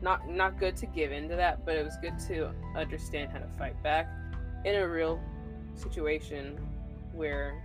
not 0.00 0.28
not 0.28 0.58
good 0.58 0.76
to 0.76 0.86
give 0.86 1.10
into 1.10 1.34
that, 1.34 1.64
but 1.64 1.76
it 1.76 1.84
was 1.84 1.96
good 2.00 2.18
to 2.28 2.52
understand 2.76 3.32
how 3.32 3.38
to 3.38 3.48
fight 3.58 3.80
back 3.82 4.08
in 4.64 4.76
a 4.76 4.88
real 4.88 5.20
situation 5.74 6.58
where 7.12 7.62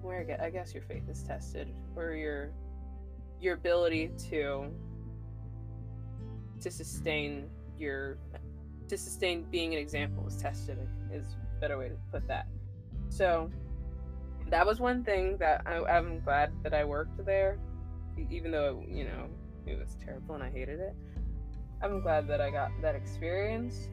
where 0.00 0.38
I 0.42 0.50
guess 0.50 0.74
your 0.74 0.82
faith 0.82 1.08
is 1.08 1.22
tested 1.22 1.68
or 1.96 2.12
your 2.12 2.52
your 3.40 3.54
ability 3.54 4.10
to 4.30 4.70
to 6.60 6.70
sustain 6.70 7.48
your 7.78 8.18
to 8.88 8.96
sustain 8.96 9.44
being 9.50 9.72
an 9.72 9.78
example 9.78 10.26
is 10.26 10.36
tested 10.36 10.78
is 11.12 11.36
a 11.56 11.60
better 11.60 11.78
way 11.78 11.88
to 11.88 11.96
put 12.10 12.26
that. 12.28 12.46
So 13.08 13.50
that 14.48 14.66
was 14.66 14.80
one 14.80 15.02
thing 15.02 15.36
that 15.38 15.62
I, 15.66 15.82
I'm 15.84 16.20
glad 16.20 16.52
that 16.62 16.74
I 16.74 16.84
worked 16.84 17.24
there, 17.24 17.58
even 18.30 18.50
though 18.50 18.84
you 18.88 19.04
know 19.04 19.28
it 19.66 19.78
was 19.78 19.96
terrible 20.04 20.34
and 20.34 20.44
I 20.44 20.50
hated 20.50 20.80
it. 20.80 20.94
I'm 21.82 22.00
glad 22.00 22.28
that 22.28 22.40
I 22.40 22.50
got 22.50 22.70
that 22.80 22.94
experience. 22.94 23.88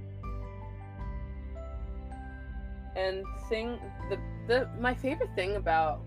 And 2.96 3.24
thing, 3.48 3.79
the 4.10 4.17
the 4.48 4.69
my 4.79 4.93
favorite 4.93 5.29
thing 5.36 5.55
about, 5.55 6.01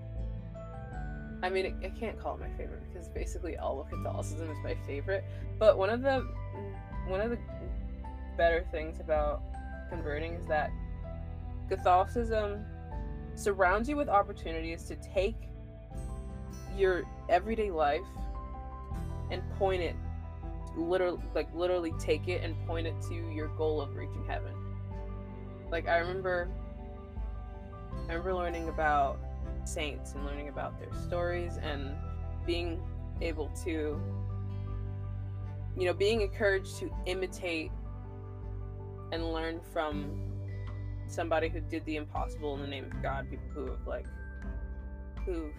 I 1.42 1.48
mean, 1.48 1.78
I 1.84 1.88
can't 1.88 2.18
call 2.18 2.34
it 2.34 2.40
my 2.40 2.50
favorite 2.50 2.82
because 2.92 3.08
basically 3.08 3.56
all 3.56 3.80
of 3.80 3.88
Catholicism 3.88 4.50
is 4.50 4.58
my 4.62 4.76
favorite. 4.86 5.24
But 5.58 5.78
one 5.78 5.90
of 5.90 6.02
the 6.02 6.26
one 7.06 7.20
of 7.20 7.30
the 7.30 7.38
better 8.36 8.64
things 8.70 9.00
about 9.00 9.42
converting 9.90 10.34
is 10.34 10.46
that 10.46 10.70
Catholicism 11.68 12.64
surrounds 13.34 13.88
you 13.88 13.96
with 13.96 14.08
opportunities 14.08 14.84
to 14.84 14.96
take 14.96 15.36
your 16.76 17.02
everyday 17.28 17.70
life 17.70 18.00
and 19.30 19.42
point 19.58 19.82
it 19.82 19.96
literally 20.76 21.20
like 21.34 21.48
literally 21.54 21.92
take 21.98 22.28
it 22.28 22.42
and 22.42 22.54
point 22.66 22.86
it 22.86 22.94
to 23.02 23.14
your 23.14 23.48
goal 23.48 23.80
of 23.80 23.94
reaching 23.94 24.24
heaven. 24.26 24.52
Like 25.70 25.88
I 25.88 25.98
remember 25.98 26.48
I 28.08 28.12
remember 28.12 28.34
learning 28.34 28.68
about 28.68 29.18
saints 29.64 30.12
and 30.14 30.25
learning 30.25 30.49
about 30.49 30.78
their 30.78 30.92
stories 31.02 31.58
and 31.62 31.94
being 32.46 32.80
able 33.20 33.49
to 33.64 34.00
you 35.76 35.87
know 35.87 35.94
being 35.94 36.20
encouraged 36.20 36.76
to 36.78 36.90
imitate 37.06 37.70
and 39.12 39.32
learn 39.32 39.61
from 39.72 40.11
somebody 41.06 41.49
who 41.49 41.61
did 41.61 41.84
the 41.84 41.96
impossible 41.96 42.54
in 42.54 42.61
the 42.61 42.66
name 42.66 42.84
of 42.84 43.02
God 43.02 43.28
people 43.30 43.46
who 43.54 43.66
have 43.66 43.87
like 43.87 44.06
who 45.25 45.50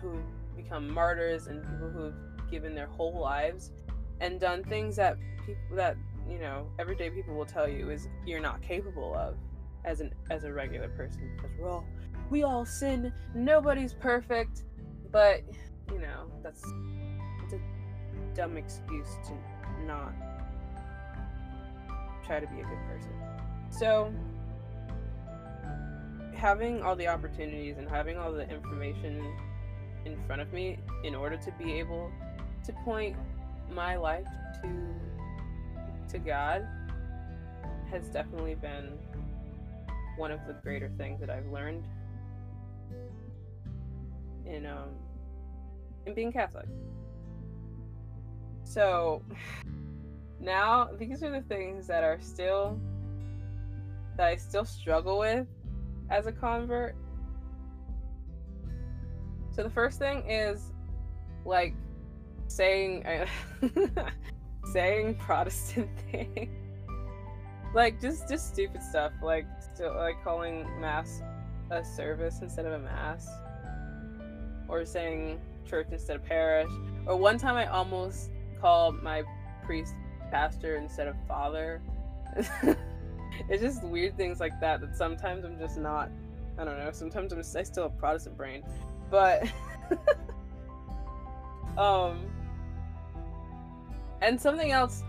who 0.00 0.18
become 0.56 0.92
martyrs 0.92 1.46
and 1.46 1.62
people 1.62 1.90
who've 1.90 2.50
given 2.50 2.74
their 2.74 2.86
whole 2.86 3.18
lives 3.18 3.70
and 4.20 4.40
done 4.40 4.64
things 4.64 4.96
that 4.96 5.16
people 5.46 5.76
that 5.76 5.96
you 6.28 6.38
know 6.38 6.66
everyday 6.78 7.10
people 7.10 7.34
will 7.34 7.46
tell 7.46 7.68
you 7.68 7.90
is 7.90 8.08
you're 8.26 8.40
not 8.40 8.60
capable 8.62 9.14
of 9.14 9.36
as 9.84 10.00
an 10.00 10.12
as 10.30 10.44
a 10.44 10.52
regular 10.52 10.88
person 10.88 11.30
because 11.36 11.50
we're 11.58 11.70
all 11.70 11.84
we 12.30 12.42
all 12.42 12.64
sin. 12.64 13.12
Nobody's 13.34 13.94
perfect 13.94 14.64
but 15.10 15.42
you 15.92 16.00
know 16.00 16.26
that's 16.42 16.64
it's 17.44 17.54
a 17.54 17.60
dumb 18.34 18.56
excuse 18.56 19.16
to 19.26 19.32
not 19.86 20.12
try 22.26 22.40
to 22.40 22.46
be 22.46 22.60
a 22.60 22.64
good 22.64 22.78
person. 22.88 23.12
So 23.70 24.12
having 26.34 26.82
all 26.82 26.96
the 26.96 27.06
opportunities 27.06 27.78
and 27.78 27.88
having 27.88 28.16
all 28.18 28.32
the 28.32 28.48
information 28.50 29.24
in 30.04 30.16
front 30.26 30.42
of 30.42 30.52
me 30.52 30.78
in 31.04 31.14
order 31.14 31.36
to 31.36 31.52
be 31.52 31.72
able 31.74 32.10
to 32.64 32.72
point 32.84 33.16
my 33.70 33.96
life 33.96 34.26
to 34.62 34.68
to 36.08 36.18
God 36.18 36.66
has 37.90 38.08
definitely 38.08 38.54
been 38.54 38.98
one 40.16 40.30
of 40.30 40.40
the 40.46 40.54
greater 40.54 40.90
things 40.96 41.20
that 41.20 41.30
I've 41.30 41.46
learned 41.46 41.84
in 44.46 44.66
um 44.66 44.90
in 46.06 46.14
being 46.14 46.32
Catholic. 46.32 46.66
So 48.64 49.22
now 50.40 50.90
these 50.98 51.22
are 51.22 51.30
the 51.30 51.42
things 51.42 51.86
that 51.86 52.04
are 52.04 52.18
still 52.20 52.78
that 54.16 54.26
I 54.26 54.36
still 54.36 54.64
struggle 54.64 55.18
with 55.18 55.46
as 56.10 56.26
a 56.26 56.32
convert. 56.32 56.94
So 59.50 59.62
the 59.62 59.70
first 59.70 59.98
thing 59.98 60.28
is 60.28 60.72
like 61.44 61.74
saying 62.48 63.04
saying 64.72 65.14
Protestant 65.16 65.90
thing. 66.10 66.50
like 67.74 68.00
just 68.00 68.28
just 68.28 68.48
stupid 68.52 68.82
stuff 68.82 69.12
like 69.22 69.46
like 69.80 70.22
calling 70.22 70.66
mass 70.80 71.22
a 71.70 71.84
service 71.84 72.40
instead 72.42 72.66
of 72.66 72.72
a 72.72 72.78
mass 72.78 73.28
or 74.68 74.84
saying 74.84 75.40
church 75.66 75.88
instead 75.90 76.16
of 76.16 76.24
parish 76.24 76.70
or 77.06 77.16
one 77.16 77.38
time 77.38 77.56
I 77.56 77.66
almost 77.66 78.30
called 78.60 79.02
my 79.02 79.22
priest 79.64 79.94
pastor 80.30 80.76
instead 80.76 81.08
of 81.08 81.16
father. 81.26 81.82
it's 83.48 83.62
just 83.62 83.82
weird 83.84 84.16
things 84.16 84.40
like 84.40 84.58
that 84.60 84.80
that 84.80 84.96
sometimes 84.96 85.44
I'm 85.44 85.58
just 85.58 85.78
not 85.78 86.10
I 86.58 86.64
don't 86.64 86.78
know, 86.78 86.90
sometimes 86.92 87.32
I'm 87.32 87.40
I 87.40 87.62
still 87.62 87.84
have 87.84 87.98
Protestant 87.98 88.36
brain. 88.36 88.62
But 89.10 89.44
um 91.78 92.26
and 94.22 94.40
something 94.40 94.70
else 94.70 95.02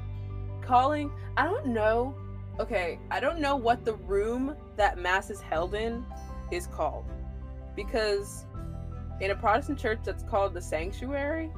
calling 0.62 1.12
I 1.38 1.46
don't 1.46 1.68
know. 1.68 2.16
Okay, 2.60 3.00
I 3.12 3.20
don't 3.20 3.40
know 3.40 3.56
what 3.56 3.84
the 3.84 3.96
room 3.96 4.56
that 4.78 4.98
mass 4.98 5.30
is 5.30 5.42
held 5.42 5.76
in 5.76 6.06
is 6.52 6.68
called. 6.68 7.06
Because 7.76 8.46
in 9.20 9.32
a 9.32 9.36
Protestant 9.36 9.78
church 9.78 10.00
that's 10.04 10.24
called 10.24 10.54
the 10.54 10.62
sanctuary, 10.62 11.52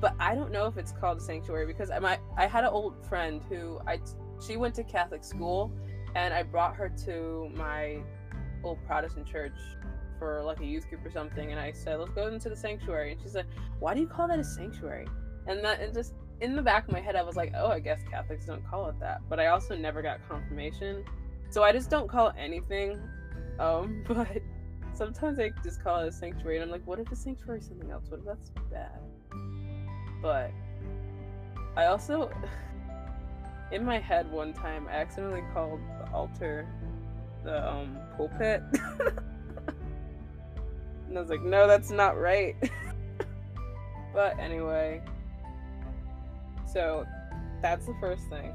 but 0.00 0.14
I 0.18 0.34
don't 0.34 0.50
know 0.50 0.66
if 0.66 0.78
it's 0.78 0.92
called 0.92 1.18
the 1.18 1.24
sanctuary 1.24 1.66
because 1.66 1.90
I 1.90 1.98
my 1.98 2.18
I 2.36 2.46
had 2.46 2.64
an 2.64 2.70
old 2.70 3.06
friend 3.06 3.42
who 3.48 3.80
I 3.86 4.00
she 4.44 4.56
went 4.56 4.74
to 4.76 4.84
Catholic 4.84 5.22
school 5.22 5.70
and 6.14 6.34
I 6.34 6.42
brought 6.42 6.74
her 6.76 6.90
to 7.04 7.50
my 7.54 8.02
old 8.64 8.78
Protestant 8.86 9.26
church 9.26 9.52
for 10.18 10.42
like 10.42 10.60
a 10.60 10.64
youth 10.64 10.88
group 10.88 11.04
or 11.04 11.10
something, 11.10 11.50
and 11.50 11.60
I 11.60 11.72
said, 11.72 11.98
"Let's 11.98 12.12
go 12.12 12.28
into 12.28 12.48
the 12.48 12.56
sanctuary." 12.56 13.12
And 13.12 13.20
she 13.20 13.28
said, 13.28 13.46
"Why 13.80 13.94
do 13.94 14.00
you 14.00 14.06
call 14.06 14.28
that 14.28 14.38
a 14.38 14.44
sanctuary?" 14.44 15.06
And 15.46 15.64
that 15.64 15.80
and 15.80 15.92
just 15.92 16.14
in 16.42 16.56
the 16.56 16.62
back 16.62 16.88
of 16.88 16.92
my 16.92 17.00
head, 17.00 17.16
I 17.16 17.22
was 17.22 17.36
like, 17.36 17.52
"Oh, 17.56 17.68
I 17.68 17.78
guess 17.78 18.02
Catholics 18.10 18.46
don't 18.46 18.66
call 18.68 18.88
it 18.88 18.98
that." 19.00 19.20
But 19.28 19.40
I 19.40 19.46
also 19.46 19.76
never 19.76 20.02
got 20.02 20.18
confirmation, 20.28 21.04
so 21.48 21.62
I 21.62 21.72
just 21.72 21.88
don't 21.88 22.08
call 22.08 22.32
anything. 22.36 23.00
Um, 23.58 24.04
but 24.08 24.42
sometimes 24.92 25.38
I 25.38 25.52
just 25.62 25.82
call 25.82 26.00
it 26.00 26.08
a 26.08 26.12
sanctuary, 26.12 26.56
and 26.56 26.64
I'm 26.64 26.70
like, 26.70 26.86
"What 26.86 26.98
if 26.98 27.10
a 27.12 27.16
sanctuary 27.16 27.60
is 27.60 27.66
something 27.66 27.90
else? 27.90 28.04
What 28.08 28.20
if 28.20 28.26
that's 28.26 28.50
bad?" 28.70 29.00
But 30.20 30.50
I 31.76 31.86
also. 31.86 32.30
in 33.72 33.86
my 33.86 33.98
head 33.98 34.30
one 34.30 34.52
time 34.52 34.86
I 34.86 34.96
accidentally 34.96 35.42
called 35.54 35.80
the 35.98 36.12
altar 36.12 36.68
the 37.42 37.68
um 37.68 37.98
pulpit. 38.16 38.62
and 41.08 41.16
I 41.16 41.20
was 41.20 41.30
like, 41.30 41.42
no, 41.42 41.66
that's 41.66 41.90
not 41.90 42.18
right. 42.18 42.54
but 44.12 44.38
anyway. 44.38 45.02
So 46.72 47.06
that's 47.60 47.86
the 47.86 47.94
first 48.00 48.28
thing. 48.28 48.54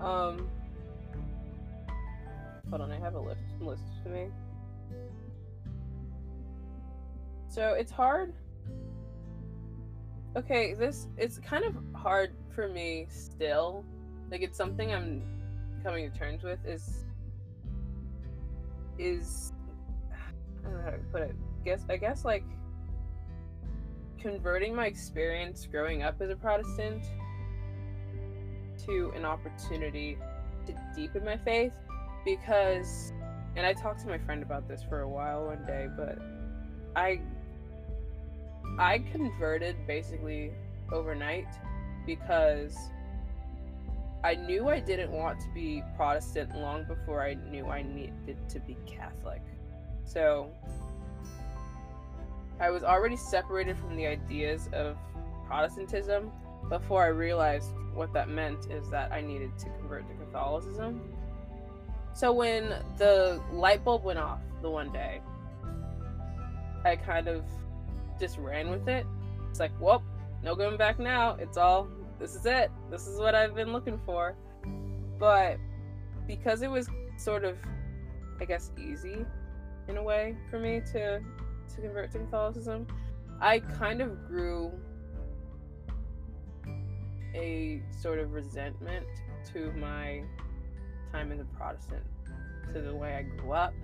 Um 0.00 0.48
hold 2.68 2.82
on, 2.82 2.92
I 2.92 2.98
have 2.98 3.14
a 3.14 3.20
list 3.20 3.40
list 3.60 3.84
to 4.04 4.10
me. 4.10 4.26
So 7.48 7.74
it's 7.74 7.92
hard. 7.92 8.34
Okay, 10.36 10.74
this 10.74 11.06
it's 11.16 11.38
kind 11.38 11.64
of 11.64 11.74
hard 11.94 12.32
for 12.54 12.68
me 12.68 13.06
still. 13.08 13.84
Like 14.30 14.42
it's 14.42 14.58
something 14.58 14.92
I'm 14.92 15.22
coming 15.82 16.10
to 16.10 16.18
terms 16.18 16.42
with 16.42 16.58
is 16.66 17.04
is 18.98 19.52
I 20.12 20.68
don't 20.68 20.78
know 20.78 20.84
how 20.84 20.90
to 20.90 20.98
put 21.12 21.22
it. 21.22 21.34
Guess 21.64 21.86
I 21.88 21.96
guess 21.96 22.24
like 22.24 22.44
converting 24.24 24.74
my 24.74 24.86
experience 24.86 25.68
growing 25.70 26.02
up 26.02 26.18
as 26.22 26.30
a 26.30 26.36
Protestant 26.36 27.04
to 28.86 29.12
an 29.14 29.26
opportunity 29.26 30.16
to 30.64 30.74
deepen 30.96 31.22
my 31.26 31.36
faith 31.36 31.74
because 32.24 33.12
and 33.54 33.66
I 33.66 33.74
talked 33.74 34.00
to 34.00 34.08
my 34.08 34.16
friend 34.16 34.42
about 34.42 34.66
this 34.66 34.82
for 34.82 35.02
a 35.02 35.08
while 35.08 35.44
one 35.44 35.62
day, 35.66 35.88
but 35.94 36.18
I 36.96 37.20
I 38.78 39.00
converted 39.12 39.76
basically 39.86 40.52
overnight 40.90 41.48
because 42.06 42.78
I 44.24 44.36
knew 44.36 44.70
I 44.70 44.80
didn't 44.80 45.12
want 45.12 45.38
to 45.40 45.48
be 45.52 45.82
Protestant 45.96 46.56
long 46.56 46.84
before 46.84 47.22
I 47.22 47.34
knew 47.34 47.66
I 47.66 47.82
needed 47.82 48.38
to 48.48 48.58
be 48.60 48.74
Catholic. 48.86 49.42
So 50.06 50.48
I 52.60 52.70
was 52.70 52.82
already 52.84 53.16
separated 53.16 53.76
from 53.76 53.96
the 53.96 54.06
ideas 54.06 54.68
of 54.72 54.96
Protestantism 55.46 56.30
before 56.68 57.04
I 57.04 57.08
realized 57.08 57.70
what 57.92 58.12
that 58.14 58.28
meant 58.28 58.70
is 58.70 58.88
that 58.90 59.12
I 59.12 59.20
needed 59.20 59.58
to 59.58 59.66
convert 59.78 60.08
to 60.08 60.14
Catholicism. 60.14 61.00
So 62.14 62.32
when 62.32 62.74
the 62.96 63.40
light 63.52 63.84
bulb 63.84 64.04
went 64.04 64.18
off 64.18 64.40
the 64.62 64.70
one 64.70 64.92
day, 64.92 65.20
I 66.84 66.96
kind 66.96 67.28
of 67.28 67.44
just 68.20 68.38
ran 68.38 68.70
with 68.70 68.88
it. 68.88 69.06
It's 69.50 69.60
like, 69.60 69.72
well, 69.80 70.02
no 70.42 70.54
going 70.54 70.76
back 70.76 70.98
now. 70.98 71.36
It's 71.40 71.56
all 71.56 71.88
this 72.18 72.34
is 72.34 72.46
it. 72.46 72.70
This 72.90 73.06
is 73.06 73.18
what 73.18 73.34
I've 73.34 73.54
been 73.54 73.72
looking 73.72 73.98
for. 74.06 74.36
But 75.18 75.58
because 76.26 76.62
it 76.62 76.70
was 76.70 76.88
sort 77.16 77.44
of, 77.44 77.56
I 78.40 78.44
guess, 78.44 78.70
easy 78.78 79.24
in 79.88 79.96
a 79.96 80.02
way 80.02 80.36
for 80.50 80.58
me 80.58 80.80
to 80.92 81.20
to 81.74 81.80
convert 81.80 82.12
to 82.12 82.18
Catholicism, 82.18 82.86
I 83.40 83.58
kind 83.58 84.00
of 84.00 84.26
grew 84.26 84.72
a 87.34 87.82
sort 88.00 88.18
of 88.18 88.32
resentment 88.32 89.06
to 89.52 89.72
my 89.72 90.22
time 91.12 91.32
as 91.32 91.40
a 91.40 91.44
Protestant, 91.44 92.04
to 92.72 92.80
the 92.80 92.94
way 92.94 93.14
I 93.14 93.22
grew 93.22 93.52
up. 93.52 93.74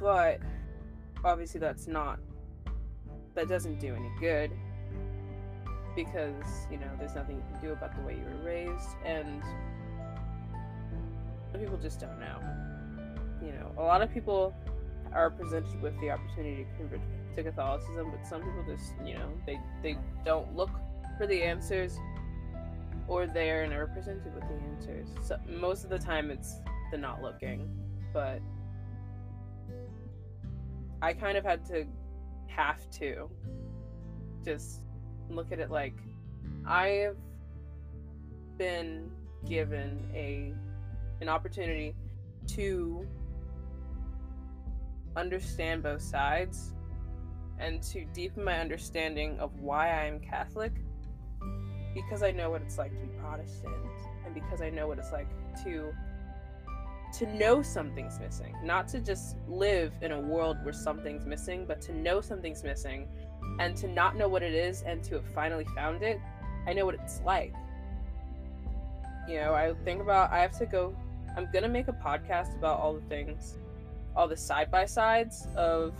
But 0.00 0.40
obviously, 1.24 1.60
that's 1.60 1.86
not, 1.86 2.18
that 3.34 3.48
doesn't 3.48 3.80
do 3.80 3.94
any 3.94 4.10
good 4.20 4.50
because 5.94 6.66
you 6.70 6.78
know 6.78 6.88
there's 6.98 7.14
nothing 7.14 7.36
you 7.36 7.42
can 7.52 7.60
do 7.60 7.72
about 7.72 7.94
the 7.94 8.02
way 8.02 8.14
you 8.14 8.24
were 8.24 8.44
raised 8.44 8.96
and 9.04 9.42
people 11.58 11.76
just 11.76 12.00
don't 12.00 12.18
know 12.18 12.38
you 13.42 13.52
know 13.52 13.70
a 13.76 13.82
lot 13.82 14.00
of 14.00 14.12
people 14.12 14.54
are 15.14 15.30
presented 15.30 15.80
with 15.82 15.98
the 16.00 16.10
opportunity 16.10 16.64
to 16.64 16.76
convert 16.76 17.00
to 17.36 17.42
Catholicism, 17.42 18.10
but 18.10 18.26
some 18.26 18.42
people 18.42 18.64
just, 18.66 18.92
you 19.04 19.14
know, 19.14 19.28
they 19.46 19.58
they 19.82 19.96
don't 20.24 20.54
look 20.56 20.70
for 21.18 21.26
the 21.26 21.42
answers, 21.42 21.98
or 23.08 23.26
they're 23.26 23.66
never 23.66 23.86
presented 23.86 24.34
with 24.34 24.44
the 24.44 24.54
answers. 24.70 25.08
So 25.22 25.38
most 25.48 25.84
of 25.84 25.90
the 25.90 25.98
time, 25.98 26.30
it's 26.30 26.56
the 26.90 26.98
not 26.98 27.22
looking, 27.22 27.68
but 28.12 28.40
I 31.00 31.12
kind 31.12 31.36
of 31.36 31.44
had 31.44 31.64
to 31.66 31.84
have 32.46 32.88
to 32.92 33.28
just 34.44 34.82
look 35.30 35.52
at 35.52 35.58
it 35.58 35.70
like 35.70 35.94
I've 36.66 37.16
been 38.58 39.10
given 39.48 39.98
a 40.14 40.52
an 41.20 41.28
opportunity 41.28 41.94
to 42.48 43.06
understand 45.16 45.82
both 45.82 46.02
sides 46.02 46.72
and 47.58 47.82
to 47.82 48.04
deepen 48.06 48.44
my 48.44 48.58
understanding 48.58 49.38
of 49.38 49.60
why 49.60 49.88
I 49.88 50.04
am 50.04 50.18
Catholic 50.20 50.72
because 51.94 52.22
I 52.22 52.30
know 52.30 52.50
what 52.50 52.62
it's 52.62 52.78
like 52.78 52.90
to 52.92 52.98
be 52.98 53.12
Protestant 53.20 53.74
and 54.24 54.34
because 54.34 54.62
I 54.62 54.70
know 54.70 54.88
what 54.88 54.98
it's 54.98 55.12
like 55.12 55.28
to 55.64 55.92
to 57.18 57.26
know 57.34 57.60
something's 57.60 58.18
missing, 58.18 58.54
not 58.64 58.88
to 58.88 58.98
just 58.98 59.36
live 59.46 59.92
in 60.00 60.12
a 60.12 60.18
world 60.18 60.56
where 60.62 60.72
something's 60.72 61.26
missing, 61.26 61.66
but 61.66 61.78
to 61.82 61.92
know 61.92 62.22
something's 62.22 62.64
missing 62.64 63.06
and 63.60 63.76
to 63.76 63.86
not 63.86 64.16
know 64.16 64.28
what 64.28 64.42
it 64.42 64.54
is 64.54 64.80
and 64.82 65.04
to 65.04 65.16
have 65.16 65.26
finally 65.34 65.66
found 65.74 66.02
it. 66.02 66.18
I 66.66 66.72
know 66.72 66.86
what 66.86 66.94
it's 66.94 67.20
like. 67.20 67.52
You 69.28 69.40
know, 69.40 69.52
I 69.52 69.74
think 69.84 70.00
about 70.00 70.32
I 70.32 70.38
have 70.38 70.56
to 70.58 70.64
go 70.64 70.96
I'm 71.36 71.48
going 71.50 71.62
to 71.62 71.68
make 71.68 71.88
a 71.88 71.92
podcast 71.92 72.56
about 72.56 72.78
all 72.80 72.94
the 72.94 73.00
things 73.02 73.56
all 74.16 74.28
the 74.28 74.36
side 74.36 74.70
by 74.70 74.84
sides 74.84 75.46
of 75.56 75.94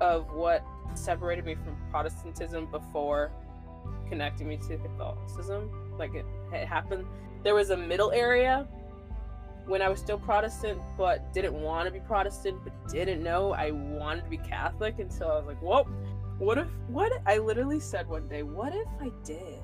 of 0.00 0.30
what 0.32 0.62
separated 0.94 1.44
me 1.44 1.54
from 1.54 1.76
Protestantism 1.90 2.66
before 2.70 3.32
connecting 4.08 4.48
me 4.48 4.58
to 4.68 4.76
Catholicism. 4.76 5.70
Like 5.98 6.14
it, 6.14 6.26
it 6.52 6.66
happened. 6.66 7.06
There 7.42 7.54
was 7.54 7.70
a 7.70 7.76
middle 7.76 8.12
area 8.12 8.66
when 9.66 9.82
I 9.82 9.88
was 9.88 9.98
still 9.98 10.18
Protestant, 10.18 10.80
but 10.96 11.32
didn't 11.32 11.54
want 11.54 11.86
to 11.86 11.92
be 11.92 12.00
Protestant, 12.00 12.58
but 12.62 12.72
didn't 12.88 13.22
know 13.22 13.52
I 13.52 13.72
wanted 13.72 14.24
to 14.24 14.30
be 14.30 14.38
Catholic 14.38 14.98
until 14.98 15.30
I 15.30 15.36
was 15.38 15.46
like, 15.46 15.62
"Whoa, 15.62 15.84
what 16.38 16.58
if? 16.58 16.68
What?" 16.88 17.12
I 17.26 17.38
literally 17.38 17.80
said 17.80 18.08
one 18.08 18.28
day, 18.28 18.42
"What 18.42 18.74
if 18.74 18.88
I 19.00 19.10
did?" 19.24 19.62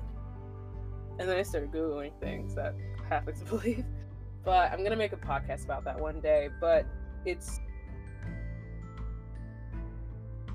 And 1.19 1.29
then 1.29 1.37
I 1.37 1.43
started 1.43 1.71
googling 1.71 2.11
things 2.19 2.55
that 2.55 2.75
Catholics 3.07 3.41
believe. 3.49 3.85
But 4.43 4.71
I'm 4.71 4.83
gonna 4.83 4.95
make 4.95 5.13
a 5.13 5.17
podcast 5.17 5.63
about 5.65 5.83
that 5.85 5.99
one 5.99 6.19
day. 6.19 6.49
But 6.59 6.85
it's 7.25 7.59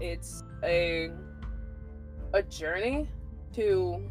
it's 0.00 0.42
a 0.62 1.10
a 2.34 2.42
journey 2.42 3.08
to 3.54 4.02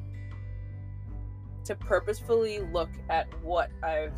to 1.66 1.76
purposefully 1.76 2.60
look 2.60 2.90
at 3.10 3.28
what 3.44 3.70
I've 3.84 4.14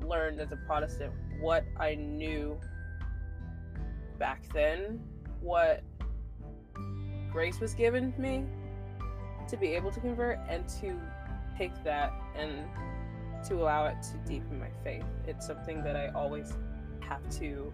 learned 0.00 0.40
as 0.40 0.52
a 0.52 0.56
Protestant, 0.56 1.12
what 1.40 1.64
I 1.78 1.94
knew 1.96 2.58
back 4.18 4.44
then, 4.54 5.02
what 5.40 5.82
grace 7.32 7.60
was 7.60 7.74
given 7.74 8.14
me 8.16 8.44
to 9.48 9.56
be 9.56 9.74
able 9.74 9.90
to 9.90 10.00
convert, 10.00 10.38
and 10.48 10.66
to 10.80 10.98
take 11.58 11.72
that 11.84 12.12
and 12.36 12.64
to 13.48 13.54
allow 13.54 13.86
it 13.86 13.96
to 14.02 14.16
deepen 14.28 14.58
my 14.58 14.70
faith. 14.82 15.04
It's 15.26 15.46
something 15.46 15.82
that 15.84 15.96
I 15.96 16.08
always 16.08 16.52
have 17.00 17.28
to 17.38 17.72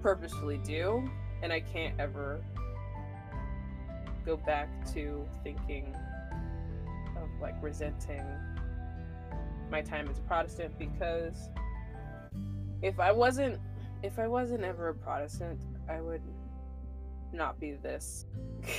purposefully 0.00 0.58
do, 0.64 1.08
and 1.42 1.52
I 1.52 1.60
can't 1.60 1.94
ever 1.98 2.42
go 4.24 4.36
back 4.36 4.68
to 4.92 5.26
thinking 5.42 5.94
of 7.16 7.28
like 7.40 7.54
resenting 7.62 8.22
my 9.70 9.80
time 9.80 10.08
as 10.08 10.18
a 10.18 10.22
Protestant 10.22 10.78
because 10.78 11.48
if 12.82 13.00
I 13.00 13.10
wasn't 13.10 13.58
if 14.02 14.18
I 14.18 14.26
wasn't 14.26 14.64
ever 14.64 14.88
a 14.88 14.94
Protestant, 14.94 15.60
I 15.88 16.00
would 16.00 16.22
not 17.32 17.58
be 17.58 17.72
this 17.72 18.26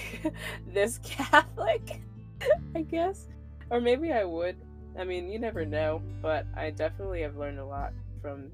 this 0.67 0.99
Catholic, 1.03 2.01
I 2.75 2.81
guess. 2.81 3.27
Or 3.69 3.81
maybe 3.81 4.11
I 4.11 4.23
would, 4.23 4.57
I 4.97 5.03
mean, 5.03 5.29
you 5.29 5.39
never 5.39 5.65
know, 5.65 6.01
but 6.21 6.45
I 6.55 6.69
definitely 6.69 7.21
have 7.21 7.35
learned 7.35 7.59
a 7.59 7.65
lot 7.65 7.93
from 8.21 8.51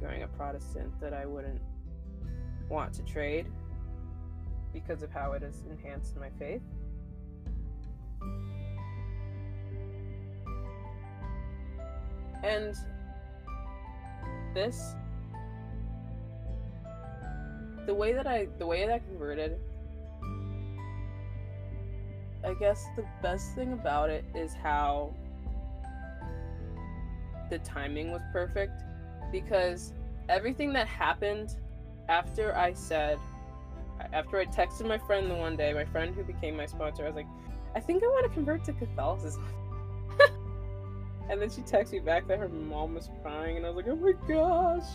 growing 0.00 0.24
a 0.24 0.28
Protestant 0.28 1.00
that 1.00 1.14
I 1.14 1.24
wouldn't 1.24 1.60
want 2.68 2.92
to 2.94 3.02
trade 3.02 3.46
because 4.72 5.02
of 5.02 5.10
how 5.10 5.32
it 5.32 5.42
has 5.42 5.62
enhanced 5.70 6.16
my 6.16 6.30
faith. 6.38 6.62
And 12.42 12.74
this 14.54 14.94
the 17.86 17.94
way 17.94 18.12
that 18.12 18.26
I 18.26 18.48
the 18.58 18.66
way 18.66 18.84
that 18.84 18.92
I 18.92 18.98
converted 18.98 19.58
I 22.44 22.54
guess 22.54 22.84
the 22.96 23.04
best 23.22 23.54
thing 23.54 23.72
about 23.72 24.10
it 24.10 24.24
is 24.34 24.52
how 24.54 25.14
the 27.52 27.58
timing 27.58 28.10
was 28.10 28.22
perfect 28.32 28.82
because 29.30 29.92
everything 30.30 30.72
that 30.72 30.88
happened 30.88 31.56
after 32.08 32.56
I 32.56 32.72
said, 32.72 33.18
after 34.14 34.38
I 34.38 34.46
texted 34.46 34.88
my 34.88 34.96
friend 34.96 35.30
the 35.30 35.34
one 35.34 35.54
day, 35.54 35.74
my 35.74 35.84
friend 35.84 36.14
who 36.14 36.24
became 36.24 36.56
my 36.56 36.64
sponsor, 36.64 37.04
I 37.04 37.08
was 37.08 37.14
like, 37.14 37.26
I 37.76 37.80
think 37.80 38.02
I 38.02 38.06
want 38.06 38.26
to 38.26 38.32
convert 38.32 38.64
to 38.64 38.72
Catholicism. 38.72 39.46
and 41.30 41.42
then 41.42 41.50
she 41.50 41.60
texted 41.60 41.92
me 41.92 41.98
back 42.00 42.26
that 42.28 42.38
her 42.38 42.48
mom 42.48 42.94
was 42.94 43.10
crying, 43.22 43.58
and 43.58 43.66
I 43.66 43.68
was 43.68 43.76
like, 43.76 43.88
oh 43.88 43.96
my 43.96 44.12
gosh. 44.26 44.88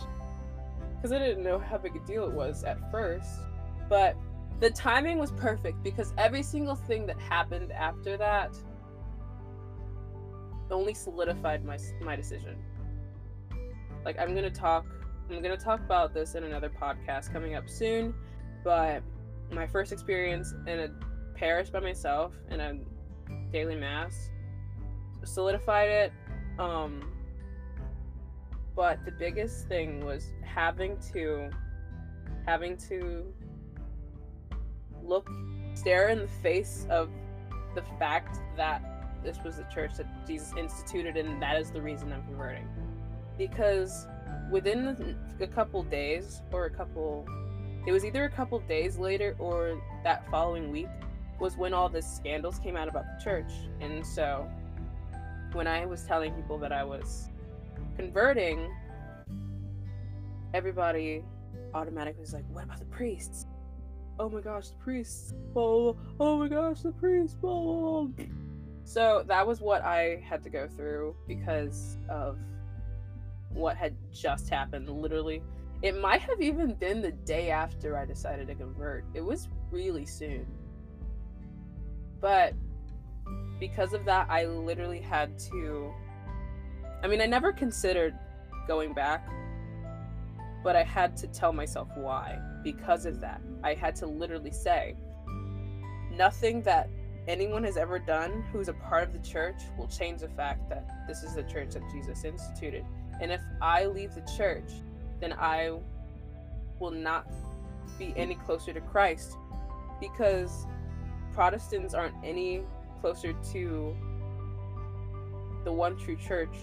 Because 0.96 1.12
I 1.12 1.20
didn't 1.20 1.44
know 1.44 1.60
how 1.60 1.78
big 1.78 1.96
a 1.96 2.00
deal 2.08 2.24
it 2.24 2.34
was 2.34 2.64
at 2.64 2.80
first. 2.90 3.30
But 3.88 4.16
the 4.60 4.72
timing 4.72 5.20
was 5.20 5.32
perfect 5.34 5.84
because 5.84 6.12
every 6.18 6.42
single 6.42 6.76
thing 6.76 7.06
that 7.06 7.20
happened 7.20 7.72
after 7.72 8.18
that 8.18 8.50
only 10.72 10.94
solidified 10.94 11.64
my 11.66 11.78
my 12.02 12.16
decision. 12.16 12.58
Like 14.06 14.20
I'm 14.20 14.34
gonna 14.36 14.50
talk, 14.50 14.86
I'm 15.30 15.42
gonna 15.42 15.58
talk 15.58 15.80
about 15.80 16.14
this 16.14 16.36
in 16.36 16.44
another 16.44 16.70
podcast 16.70 17.32
coming 17.32 17.56
up 17.56 17.70
soon. 17.70 18.14
But 18.64 19.04
my 19.52 19.68
first 19.68 19.92
experience 19.92 20.54
in 20.66 20.80
a 20.80 20.90
parish 21.36 21.70
by 21.70 21.80
myself 21.80 22.34
in 22.50 22.60
a 22.60 22.78
daily 23.52 23.76
mass 23.76 24.30
solidified 25.24 25.90
it. 25.90 26.14
Um, 26.60 27.12
but 28.76 29.04
the 29.06 29.12
biggest 29.12 29.68
thing 29.68 30.06
was 30.06 30.34
having 30.44 30.98
to 31.14 31.50
having 32.46 32.78
to 32.78 33.26
look 35.04 35.30
stare 35.74 36.10
in 36.10 36.20
the 36.20 36.28
face 36.28 36.88
of 36.90 37.10
the 37.76 37.82
fact 38.00 38.40
that 38.56 38.97
this 39.24 39.38
was 39.44 39.58
the 39.58 39.64
church 39.74 39.96
that 39.98 40.08
Jesus 40.28 40.54
instituted, 40.58 41.18
and 41.18 41.42
that 41.42 41.60
is 41.60 41.72
the 41.72 41.82
reason 41.82 42.12
I'm 42.12 42.24
converting. 42.24 42.68
Because 43.38 44.08
within 44.52 45.18
a 45.40 45.48
couple 45.48 45.84
days, 45.84 46.42
or 46.52 46.66
a 46.66 46.70
couple, 46.70 47.28
it 47.86 47.92
was 47.92 48.06
either 48.06 48.26
a 48.26 48.30
couple 48.30 48.60
days 48.60 48.98
later 48.98 49.36
or 49.40 49.82
that 50.04 50.30
following 50.30 50.72
week, 50.72 50.88
was 51.40 51.56
when 51.58 51.74
all 51.74 51.90
the 51.90 52.02
scandals 52.02 52.60
came 52.60 52.76
out 52.76 52.88
about 52.88 53.06
the 53.06 53.24
church. 53.24 53.52
And 53.80 54.06
so 54.06 54.50
when 55.54 55.68
I 55.68 55.86
was 55.86 56.04
telling 56.04 56.34
people 56.34 56.58
that 56.60 56.72
I 56.72 56.84
was 56.84 57.30
converting, 57.96 58.74
everybody 60.54 61.24
automatically 61.74 62.22
was 62.22 62.34
like, 62.34 62.46
What 62.52 62.64
about 62.64 62.80
the 62.80 62.86
priests? 62.86 63.46
Oh 64.20 64.30
my 64.30 64.42
gosh, 64.42 64.70
the 64.70 64.78
priests. 64.78 65.34
Oh, 65.56 65.96
oh 66.20 66.40
my 66.40 66.48
gosh, 66.48 66.82
the 66.82 66.92
priests. 66.92 67.38
Oh. 67.44 68.12
So 68.88 69.22
that 69.28 69.46
was 69.46 69.60
what 69.60 69.82
I 69.82 70.24
had 70.26 70.42
to 70.44 70.50
go 70.50 70.66
through 70.66 71.14
because 71.28 71.98
of 72.08 72.40
what 73.50 73.76
had 73.76 73.94
just 74.14 74.48
happened. 74.48 74.90
Literally, 74.90 75.44
it 75.82 76.00
might 76.00 76.22
have 76.22 76.42
even 76.42 76.74
been 76.74 77.02
the 77.02 77.12
day 77.12 77.52
after 77.52 77.98
I 77.98 78.06
decided 78.06 78.48
to 78.48 78.56
convert. 78.56 79.04
It 79.14 79.20
was 79.20 79.50
really 79.72 80.06
soon. 80.06 80.48
But 82.22 82.54
because 83.60 83.92
of 83.92 84.06
that, 84.06 84.28
I 84.30 84.46
literally 84.46 85.02
had 85.02 85.38
to. 85.52 85.92
I 87.04 87.08
mean, 87.08 87.20
I 87.20 87.26
never 87.26 87.52
considered 87.52 88.18
going 88.70 88.94
back, 88.94 89.28
but 90.64 90.78
I 90.78 90.84
had 90.84 91.18
to 91.18 91.28
tell 91.28 91.52
myself 91.52 91.90
why. 91.96 92.40
Because 92.64 93.06
of 93.06 93.20
that, 93.20 93.42
I 93.66 93.74
had 93.74 93.98
to 93.98 94.08
literally 94.08 94.52
say, 94.52 94.96
nothing 96.10 96.62
that 96.62 96.90
anyone 97.28 97.64
has 97.64 97.78
ever 97.78 98.00
done 98.00 98.44
who's 98.52 98.70
a 98.70 98.74
part 98.74 99.04
of 99.04 99.14
the 99.14 99.28
church 99.28 99.62
will 99.78 99.88
change 99.88 100.22
the 100.22 100.30
fact 100.30 100.70
that 100.70 101.08
this 101.08 101.24
is 101.24 101.36
the 101.36 101.44
church 101.44 101.72
that 101.72 101.84
Jesus 101.92 102.24
instituted. 102.24 102.86
And 103.22 103.32
if 103.32 103.42
I 103.62 103.86
leave 103.86 104.16
the 104.16 104.28
church, 104.38 104.72
then 105.20 105.34
I 105.34 105.78
will 106.80 106.92
not 106.92 107.30
be 107.98 108.14
any 108.16 108.36
closer 108.36 108.74
to 108.74 108.82
Christ 108.82 109.36
because 110.00 110.66
Protestants 111.34 111.94
aren't 111.94 112.16
any 112.24 112.64
closer 113.02 113.34
to 113.52 113.96
the 115.64 115.72
one 115.72 115.98
true 115.98 116.16
church 116.16 116.56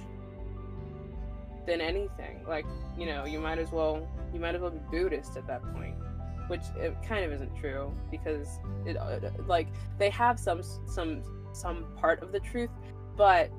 than 1.66 1.80
anything. 1.80 2.44
Like, 2.46 2.66
you 2.98 3.06
know, 3.06 3.24
you 3.24 3.38
might 3.38 3.58
as 3.58 3.70
well 3.70 4.08
you 4.32 4.40
might 4.40 4.54
as 4.54 4.60
well 4.60 4.70
be 4.70 4.80
Buddhist 4.90 5.36
at 5.36 5.46
that 5.46 5.62
point, 5.74 5.94
which 6.48 6.62
it 6.76 6.94
kind 7.06 7.24
of 7.24 7.32
isn't 7.32 7.54
true 7.56 7.92
because 8.10 8.58
it 8.86 8.96
uh, 8.96 9.18
like 9.46 9.68
they 9.98 10.10
have 10.10 10.38
some 10.38 10.62
some 10.86 11.22
some 11.52 11.86
part 11.96 12.22
of 12.22 12.32
the 12.32 12.40
truth, 12.40 12.70
but 13.16 13.50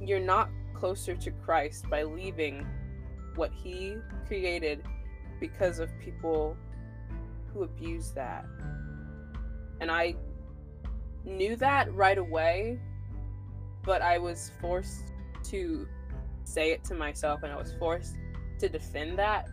you're 0.00 0.20
not 0.20 0.50
closer 0.74 1.14
to 1.14 1.30
Christ 1.30 1.88
by 1.88 2.02
leaving 2.02 2.66
what 3.36 3.52
he 3.52 3.96
created 4.26 4.82
because 5.38 5.78
of 5.78 5.90
people 5.98 6.56
who 7.52 7.62
abuse 7.62 8.12
that. 8.12 8.44
And 9.80 9.90
I 9.90 10.14
knew 11.24 11.56
that 11.56 11.92
right 11.94 12.18
away, 12.18 12.78
but 13.84 14.02
I 14.02 14.18
was 14.18 14.50
forced 14.60 15.12
to 15.44 15.86
say 16.44 16.72
it 16.72 16.84
to 16.84 16.94
myself 16.94 17.42
and 17.42 17.52
I 17.52 17.56
was 17.56 17.74
forced 17.78 18.16
to 18.58 18.68
defend 18.68 19.18
that 19.18 19.48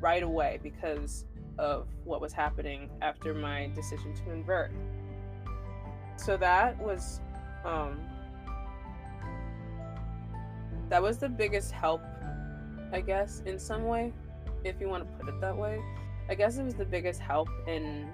right 0.00 0.22
away 0.22 0.58
because 0.62 1.24
of 1.58 1.86
what 2.04 2.20
was 2.20 2.32
happening 2.32 2.90
after 3.00 3.34
my 3.34 3.70
decision 3.74 4.14
to 4.14 4.22
convert. 4.22 4.72
So 6.16 6.36
that 6.36 6.78
was 6.80 7.20
um 7.64 8.00
that 10.88 11.02
was 11.02 11.18
the 11.18 11.28
biggest 11.28 11.72
help 11.72 12.02
I 12.92 13.00
guess 13.00 13.42
in 13.46 13.58
some 13.58 13.84
way 13.84 14.12
if 14.64 14.80
you 14.80 14.88
want 14.88 15.04
to 15.04 15.18
put 15.18 15.32
it 15.32 15.40
that 15.40 15.56
way. 15.56 15.80
I 16.28 16.34
guess 16.34 16.56
it 16.56 16.62
was 16.62 16.74
the 16.74 16.84
biggest 16.84 17.20
help 17.20 17.48
in 17.66 18.08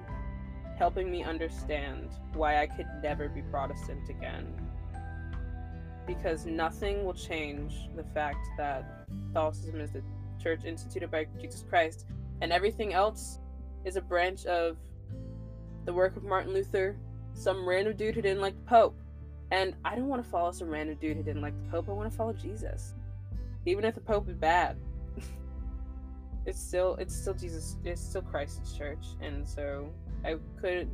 helping 0.78 1.10
me 1.10 1.22
understand 1.24 2.08
why 2.34 2.62
I 2.62 2.66
could 2.66 2.86
never 3.02 3.28
be 3.28 3.42
Protestant 3.42 4.08
again. 4.08 4.46
Because 6.06 6.46
nothing 6.46 7.04
will 7.04 7.14
change 7.14 7.74
the 7.96 8.04
fact 8.14 8.46
that 8.56 9.06
Catholicism 9.26 9.80
is 9.80 9.90
the 9.90 10.02
church 10.42 10.64
instituted 10.64 11.10
by 11.10 11.26
Jesus 11.40 11.64
Christ, 11.68 12.06
and 12.40 12.52
everything 12.52 12.92
else 12.92 13.40
is 13.84 13.96
a 13.96 14.00
branch 14.00 14.46
of 14.46 14.76
the 15.84 15.92
work 15.92 16.16
of 16.16 16.24
Martin 16.24 16.52
Luther, 16.52 16.96
some 17.34 17.66
random 17.66 17.96
dude 17.96 18.14
who 18.14 18.22
didn't 18.22 18.40
like 18.42 18.54
the 18.56 18.68
Pope. 18.68 18.98
And 19.50 19.74
I 19.84 19.96
don't 19.96 20.08
want 20.08 20.22
to 20.22 20.28
follow 20.28 20.52
some 20.52 20.68
random 20.68 20.96
dude 21.00 21.16
who 21.16 21.22
didn't 21.22 21.40
like 21.40 21.54
the 21.64 21.70
Pope. 21.70 21.88
I 21.88 21.92
want 21.92 22.10
to 22.10 22.16
follow 22.16 22.32
Jesus. 22.32 22.94
Even 23.64 23.84
if 23.84 23.94
the 23.94 24.00
Pope 24.00 24.28
is 24.28 24.36
bad. 24.36 24.76
it's 26.46 26.60
still 26.60 26.96
it's 26.96 27.14
still 27.14 27.34
Jesus 27.34 27.76
it's 27.84 28.02
still 28.02 28.22
Christ's 28.22 28.76
church. 28.76 29.06
And 29.22 29.48
so 29.48 29.88
I 30.24 30.36
could 30.60 30.90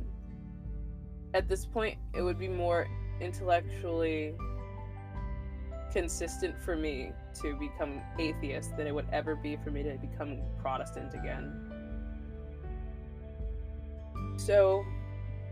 at 1.33 1.49
this 1.49 1.65
point 1.65 1.97
it 2.13 2.21
would 2.21 2.39
be 2.39 2.47
more 2.47 2.87
intellectually 3.19 4.33
consistent 5.95 6.61
for 6.61 6.75
me 6.75 7.13
to 7.33 7.55
become 7.55 8.01
atheist 8.19 8.75
than 8.75 8.85
it 8.85 8.93
would 8.93 9.07
ever 9.13 9.33
be 9.33 9.55
for 9.55 9.71
me 9.71 9.81
to 9.81 9.95
become 9.95 10.41
Protestant 10.61 11.13
again. 11.13 11.71
So, 14.35 14.83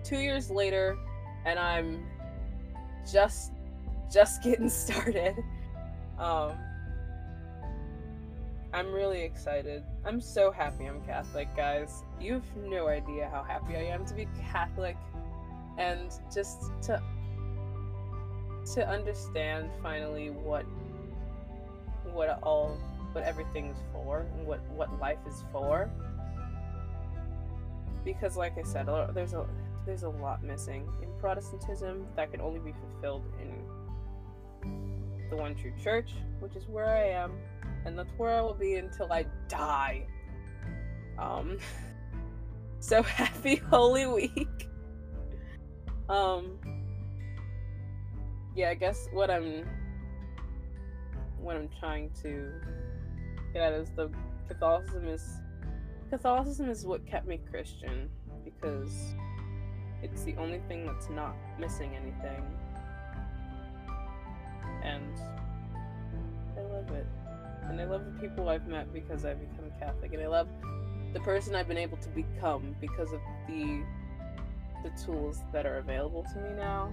2 0.04 0.18
years 0.18 0.52
later 0.52 0.98
and 1.46 1.58
I'm 1.58 2.06
just 3.10 3.54
just 4.12 4.44
getting 4.48 4.70
started. 4.70 5.36
Um 6.20 6.52
I'm 8.74 8.92
really 8.92 9.22
excited. 9.22 9.84
I'm 10.04 10.20
so 10.20 10.52
happy 10.52 10.88
I'm 10.88 11.02
Catholic, 11.06 11.56
guys. 11.56 12.04
You 12.20 12.34
have 12.34 12.56
no 12.58 12.88
idea 12.88 13.30
how 13.32 13.44
happy 13.44 13.78
I 13.78 13.84
am 13.84 14.06
to 14.08 14.14
be 14.14 14.28
Catholic 14.52 14.98
and 15.78 16.12
just 16.34 16.72
to 16.84 17.02
to 18.74 18.88
understand 18.88 19.70
finally 19.82 20.30
what 20.30 20.66
what 22.14 22.40
all 22.44 22.78
what 23.12 23.24
everything's 23.24 23.78
for 23.92 24.26
and 24.38 24.46
what 24.46 24.60
what 24.72 24.90
life 25.00 25.20
is 25.28 25.44
for. 25.52 25.90
Because 28.04 28.36
like 28.38 28.58
I 28.58 28.64
said, 28.64 28.88
there's 29.14 29.34
a 29.34 29.46
there's 29.86 30.04
a 30.04 30.10
lot 30.10 30.44
missing 30.44 30.88
in 31.02 31.10
Protestantism 31.20 32.06
that 32.16 32.32
can 32.32 32.42
only 32.42 32.60
be 32.60 32.74
fulfilled 32.74 33.24
in 33.42 33.52
the 35.30 35.36
one 35.36 35.56
true 35.56 35.74
church, 35.82 36.12
which 36.40 36.56
is 36.56 36.68
where 36.68 36.90
I 36.90 37.08
am 37.10 37.32
and 37.86 37.98
that's 37.98 38.12
where 38.18 38.36
I 38.36 38.42
will 38.42 38.54
be 38.54 38.76
until 38.76 39.12
I 39.12 39.26
die. 39.48 40.06
Um, 41.18 41.58
so 42.80 43.04
happy 43.04 43.56
Holy 43.56 44.06
Week. 44.06 44.70
Um, 46.10 46.60
yeah, 48.56 48.70
I 48.70 48.76
guess 48.76 49.08
what 49.12 49.30
I'm 49.30 49.66
what 51.40 51.56
I'm 51.56 51.70
trying 51.80 52.10
to 52.22 52.52
get 53.54 53.62
at 53.62 53.74
is 53.74 53.90
the 53.96 54.10
Catholicism 54.48 55.08
is 55.08 55.42
Catholicism 56.10 56.70
is 56.70 56.86
what 56.86 57.06
kept 57.06 57.28
me 57.28 57.40
Christian 57.50 58.10
because 58.46 59.16
it's 60.02 60.24
the 60.24 60.36
only 60.36 60.60
thing 60.68 60.86
that's 60.86 61.10
not 61.10 61.36
missing 61.60 61.96
anything. 61.96 62.44
And 64.84 65.18
I 66.58 66.62
love 66.62 66.92
it. 66.92 67.08
And 67.70 67.80
I 67.80 67.86
love 67.86 68.06
the 68.06 68.20
people 68.20 68.50
I've 68.50 68.68
met 68.68 68.94
because 68.94 69.24
I've 69.24 69.40
become 69.40 69.72
Catholic, 69.80 70.14
and 70.14 70.22
I 70.22 70.28
love 70.28 70.50
the 71.14 71.22
person 71.22 71.56
I've 71.56 71.68
been 71.68 71.78
able 71.78 71.98
to 71.98 72.10
become 72.10 72.76
because 72.82 73.14
of 73.14 73.22
the 73.48 73.82
the 74.84 74.92
tools 75.02 75.40
that 75.54 75.66
are 75.66 75.78
available 75.78 76.26
to 76.34 76.42
me 76.42 76.50
now, 76.58 76.92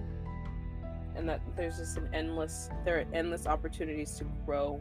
and 1.15 1.27
that 1.27 1.41
there's 1.55 1.77
just 1.77 1.97
an 1.97 2.09
endless 2.13 2.69
there 2.85 2.99
are 2.99 3.05
endless 3.13 3.47
opportunities 3.47 4.15
to 4.15 4.25
grow 4.45 4.79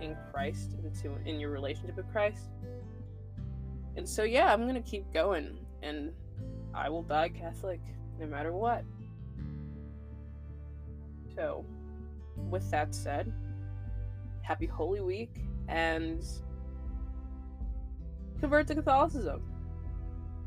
in 0.00 0.16
Christ 0.32 0.74
into 0.84 1.16
in 1.24 1.40
your 1.40 1.50
relationship 1.50 1.96
with 1.96 2.10
Christ. 2.12 2.48
And 3.96 4.08
so 4.08 4.24
yeah, 4.24 4.52
I'm 4.52 4.66
gonna 4.66 4.82
keep 4.82 5.12
going, 5.12 5.58
and 5.82 6.12
I 6.74 6.88
will 6.88 7.02
die 7.02 7.28
Catholic 7.30 7.80
no 8.18 8.26
matter 8.26 8.52
what. 8.52 8.84
So, 11.34 11.64
with 12.50 12.70
that 12.70 12.94
said 12.94 13.32
happy 14.46 14.66
Holy 14.66 15.00
Week 15.00 15.40
and 15.68 16.24
convert 18.38 18.68
to 18.68 18.76
Catholicism. 18.76 19.42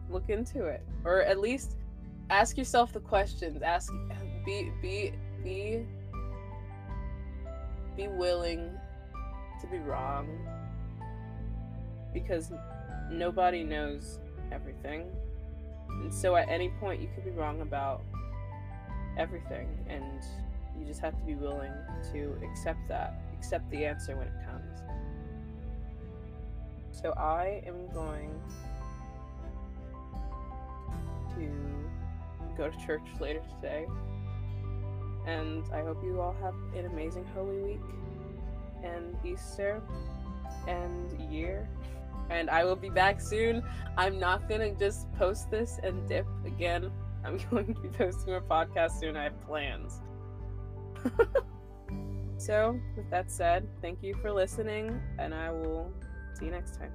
Look 0.10 0.30
into 0.30 0.65
it, 0.65 0.86
or 1.04 1.22
at 1.22 1.39
least 1.39 1.76
ask 2.30 2.58
yourself 2.58 2.94
the 2.94 3.00
questions. 3.00 3.62
Ask, 3.62 3.92
be, 4.46 4.72
be, 4.82 5.13
be, 5.44 5.86
be 7.96 8.08
willing 8.08 8.72
to 9.62 9.68
be 9.68 9.80
wrong, 9.80 10.28
because 12.13 12.52
nobody 13.12 13.63
knows 13.63 14.20
everything, 14.52 15.10
and 15.89 16.13
so 16.13 16.36
at 16.36 16.48
any 16.48 16.70
point 16.80 17.02
you 17.02 17.10
could 17.13 17.26
be 17.26 17.32
wrong 17.32 17.62
about 17.62 18.02
everything, 19.18 19.68
and 19.89 20.24
you 20.80 20.86
just 20.86 21.02
have 21.02 21.18
to 21.18 21.24
be 21.26 21.36
willing 21.36 21.74
to 22.13 22.38
accept 22.50 22.80
that 22.88 23.22
accept 23.34 23.70
the 23.70 23.86
answer 23.86 24.15
when 24.15 24.28
it 24.28 24.34
comes. 24.46 24.80
So 26.92 27.12
I 27.12 27.62
am 27.65 27.88
going 27.94 28.32
to 31.36 31.79
go 32.60 32.69
to 32.69 32.86
church 32.86 33.08
later 33.19 33.41
today. 33.56 33.86
And 35.26 35.63
I 35.74 35.82
hope 35.82 36.04
you 36.04 36.19
all 36.22 36.36
have 36.41 36.54
an 36.76 36.86
amazing 36.86 37.26
Holy 37.34 37.58
Week 37.58 37.82
and 38.84 39.15
Easter 39.26 39.82
and 40.67 41.32
year. 41.32 41.67
And 42.30 42.50
I 42.50 42.63
will 42.65 42.76
be 42.76 42.89
back 42.89 43.22
soon. 43.22 43.63
I'm 43.98 44.19
not 44.19 44.48
gonna 44.48 44.74
just 44.76 45.12
post 45.13 45.50
this 45.50 45.80
and 45.84 46.08
dip 46.08 46.28
again. 46.45 46.91
I'm 47.26 47.38
going 47.50 47.74
to 47.74 47.82
be 47.82 47.89
posting 47.89 48.36
a 48.36 48.41
podcast 48.41 49.00
soon. 49.00 49.17
I 49.17 49.24
have 49.24 49.41
plans. 49.41 50.00
So, 52.39 52.80
with 52.95 53.10
that 53.10 53.30
said, 53.30 53.67
thank 53.82 54.02
you 54.02 54.15
for 54.22 54.32
listening, 54.32 54.98
and 55.19 55.36
I 55.36 55.52
will 55.52 55.91
see 56.36 56.45
you 56.45 56.52
next 56.52 56.78
time. 56.78 56.93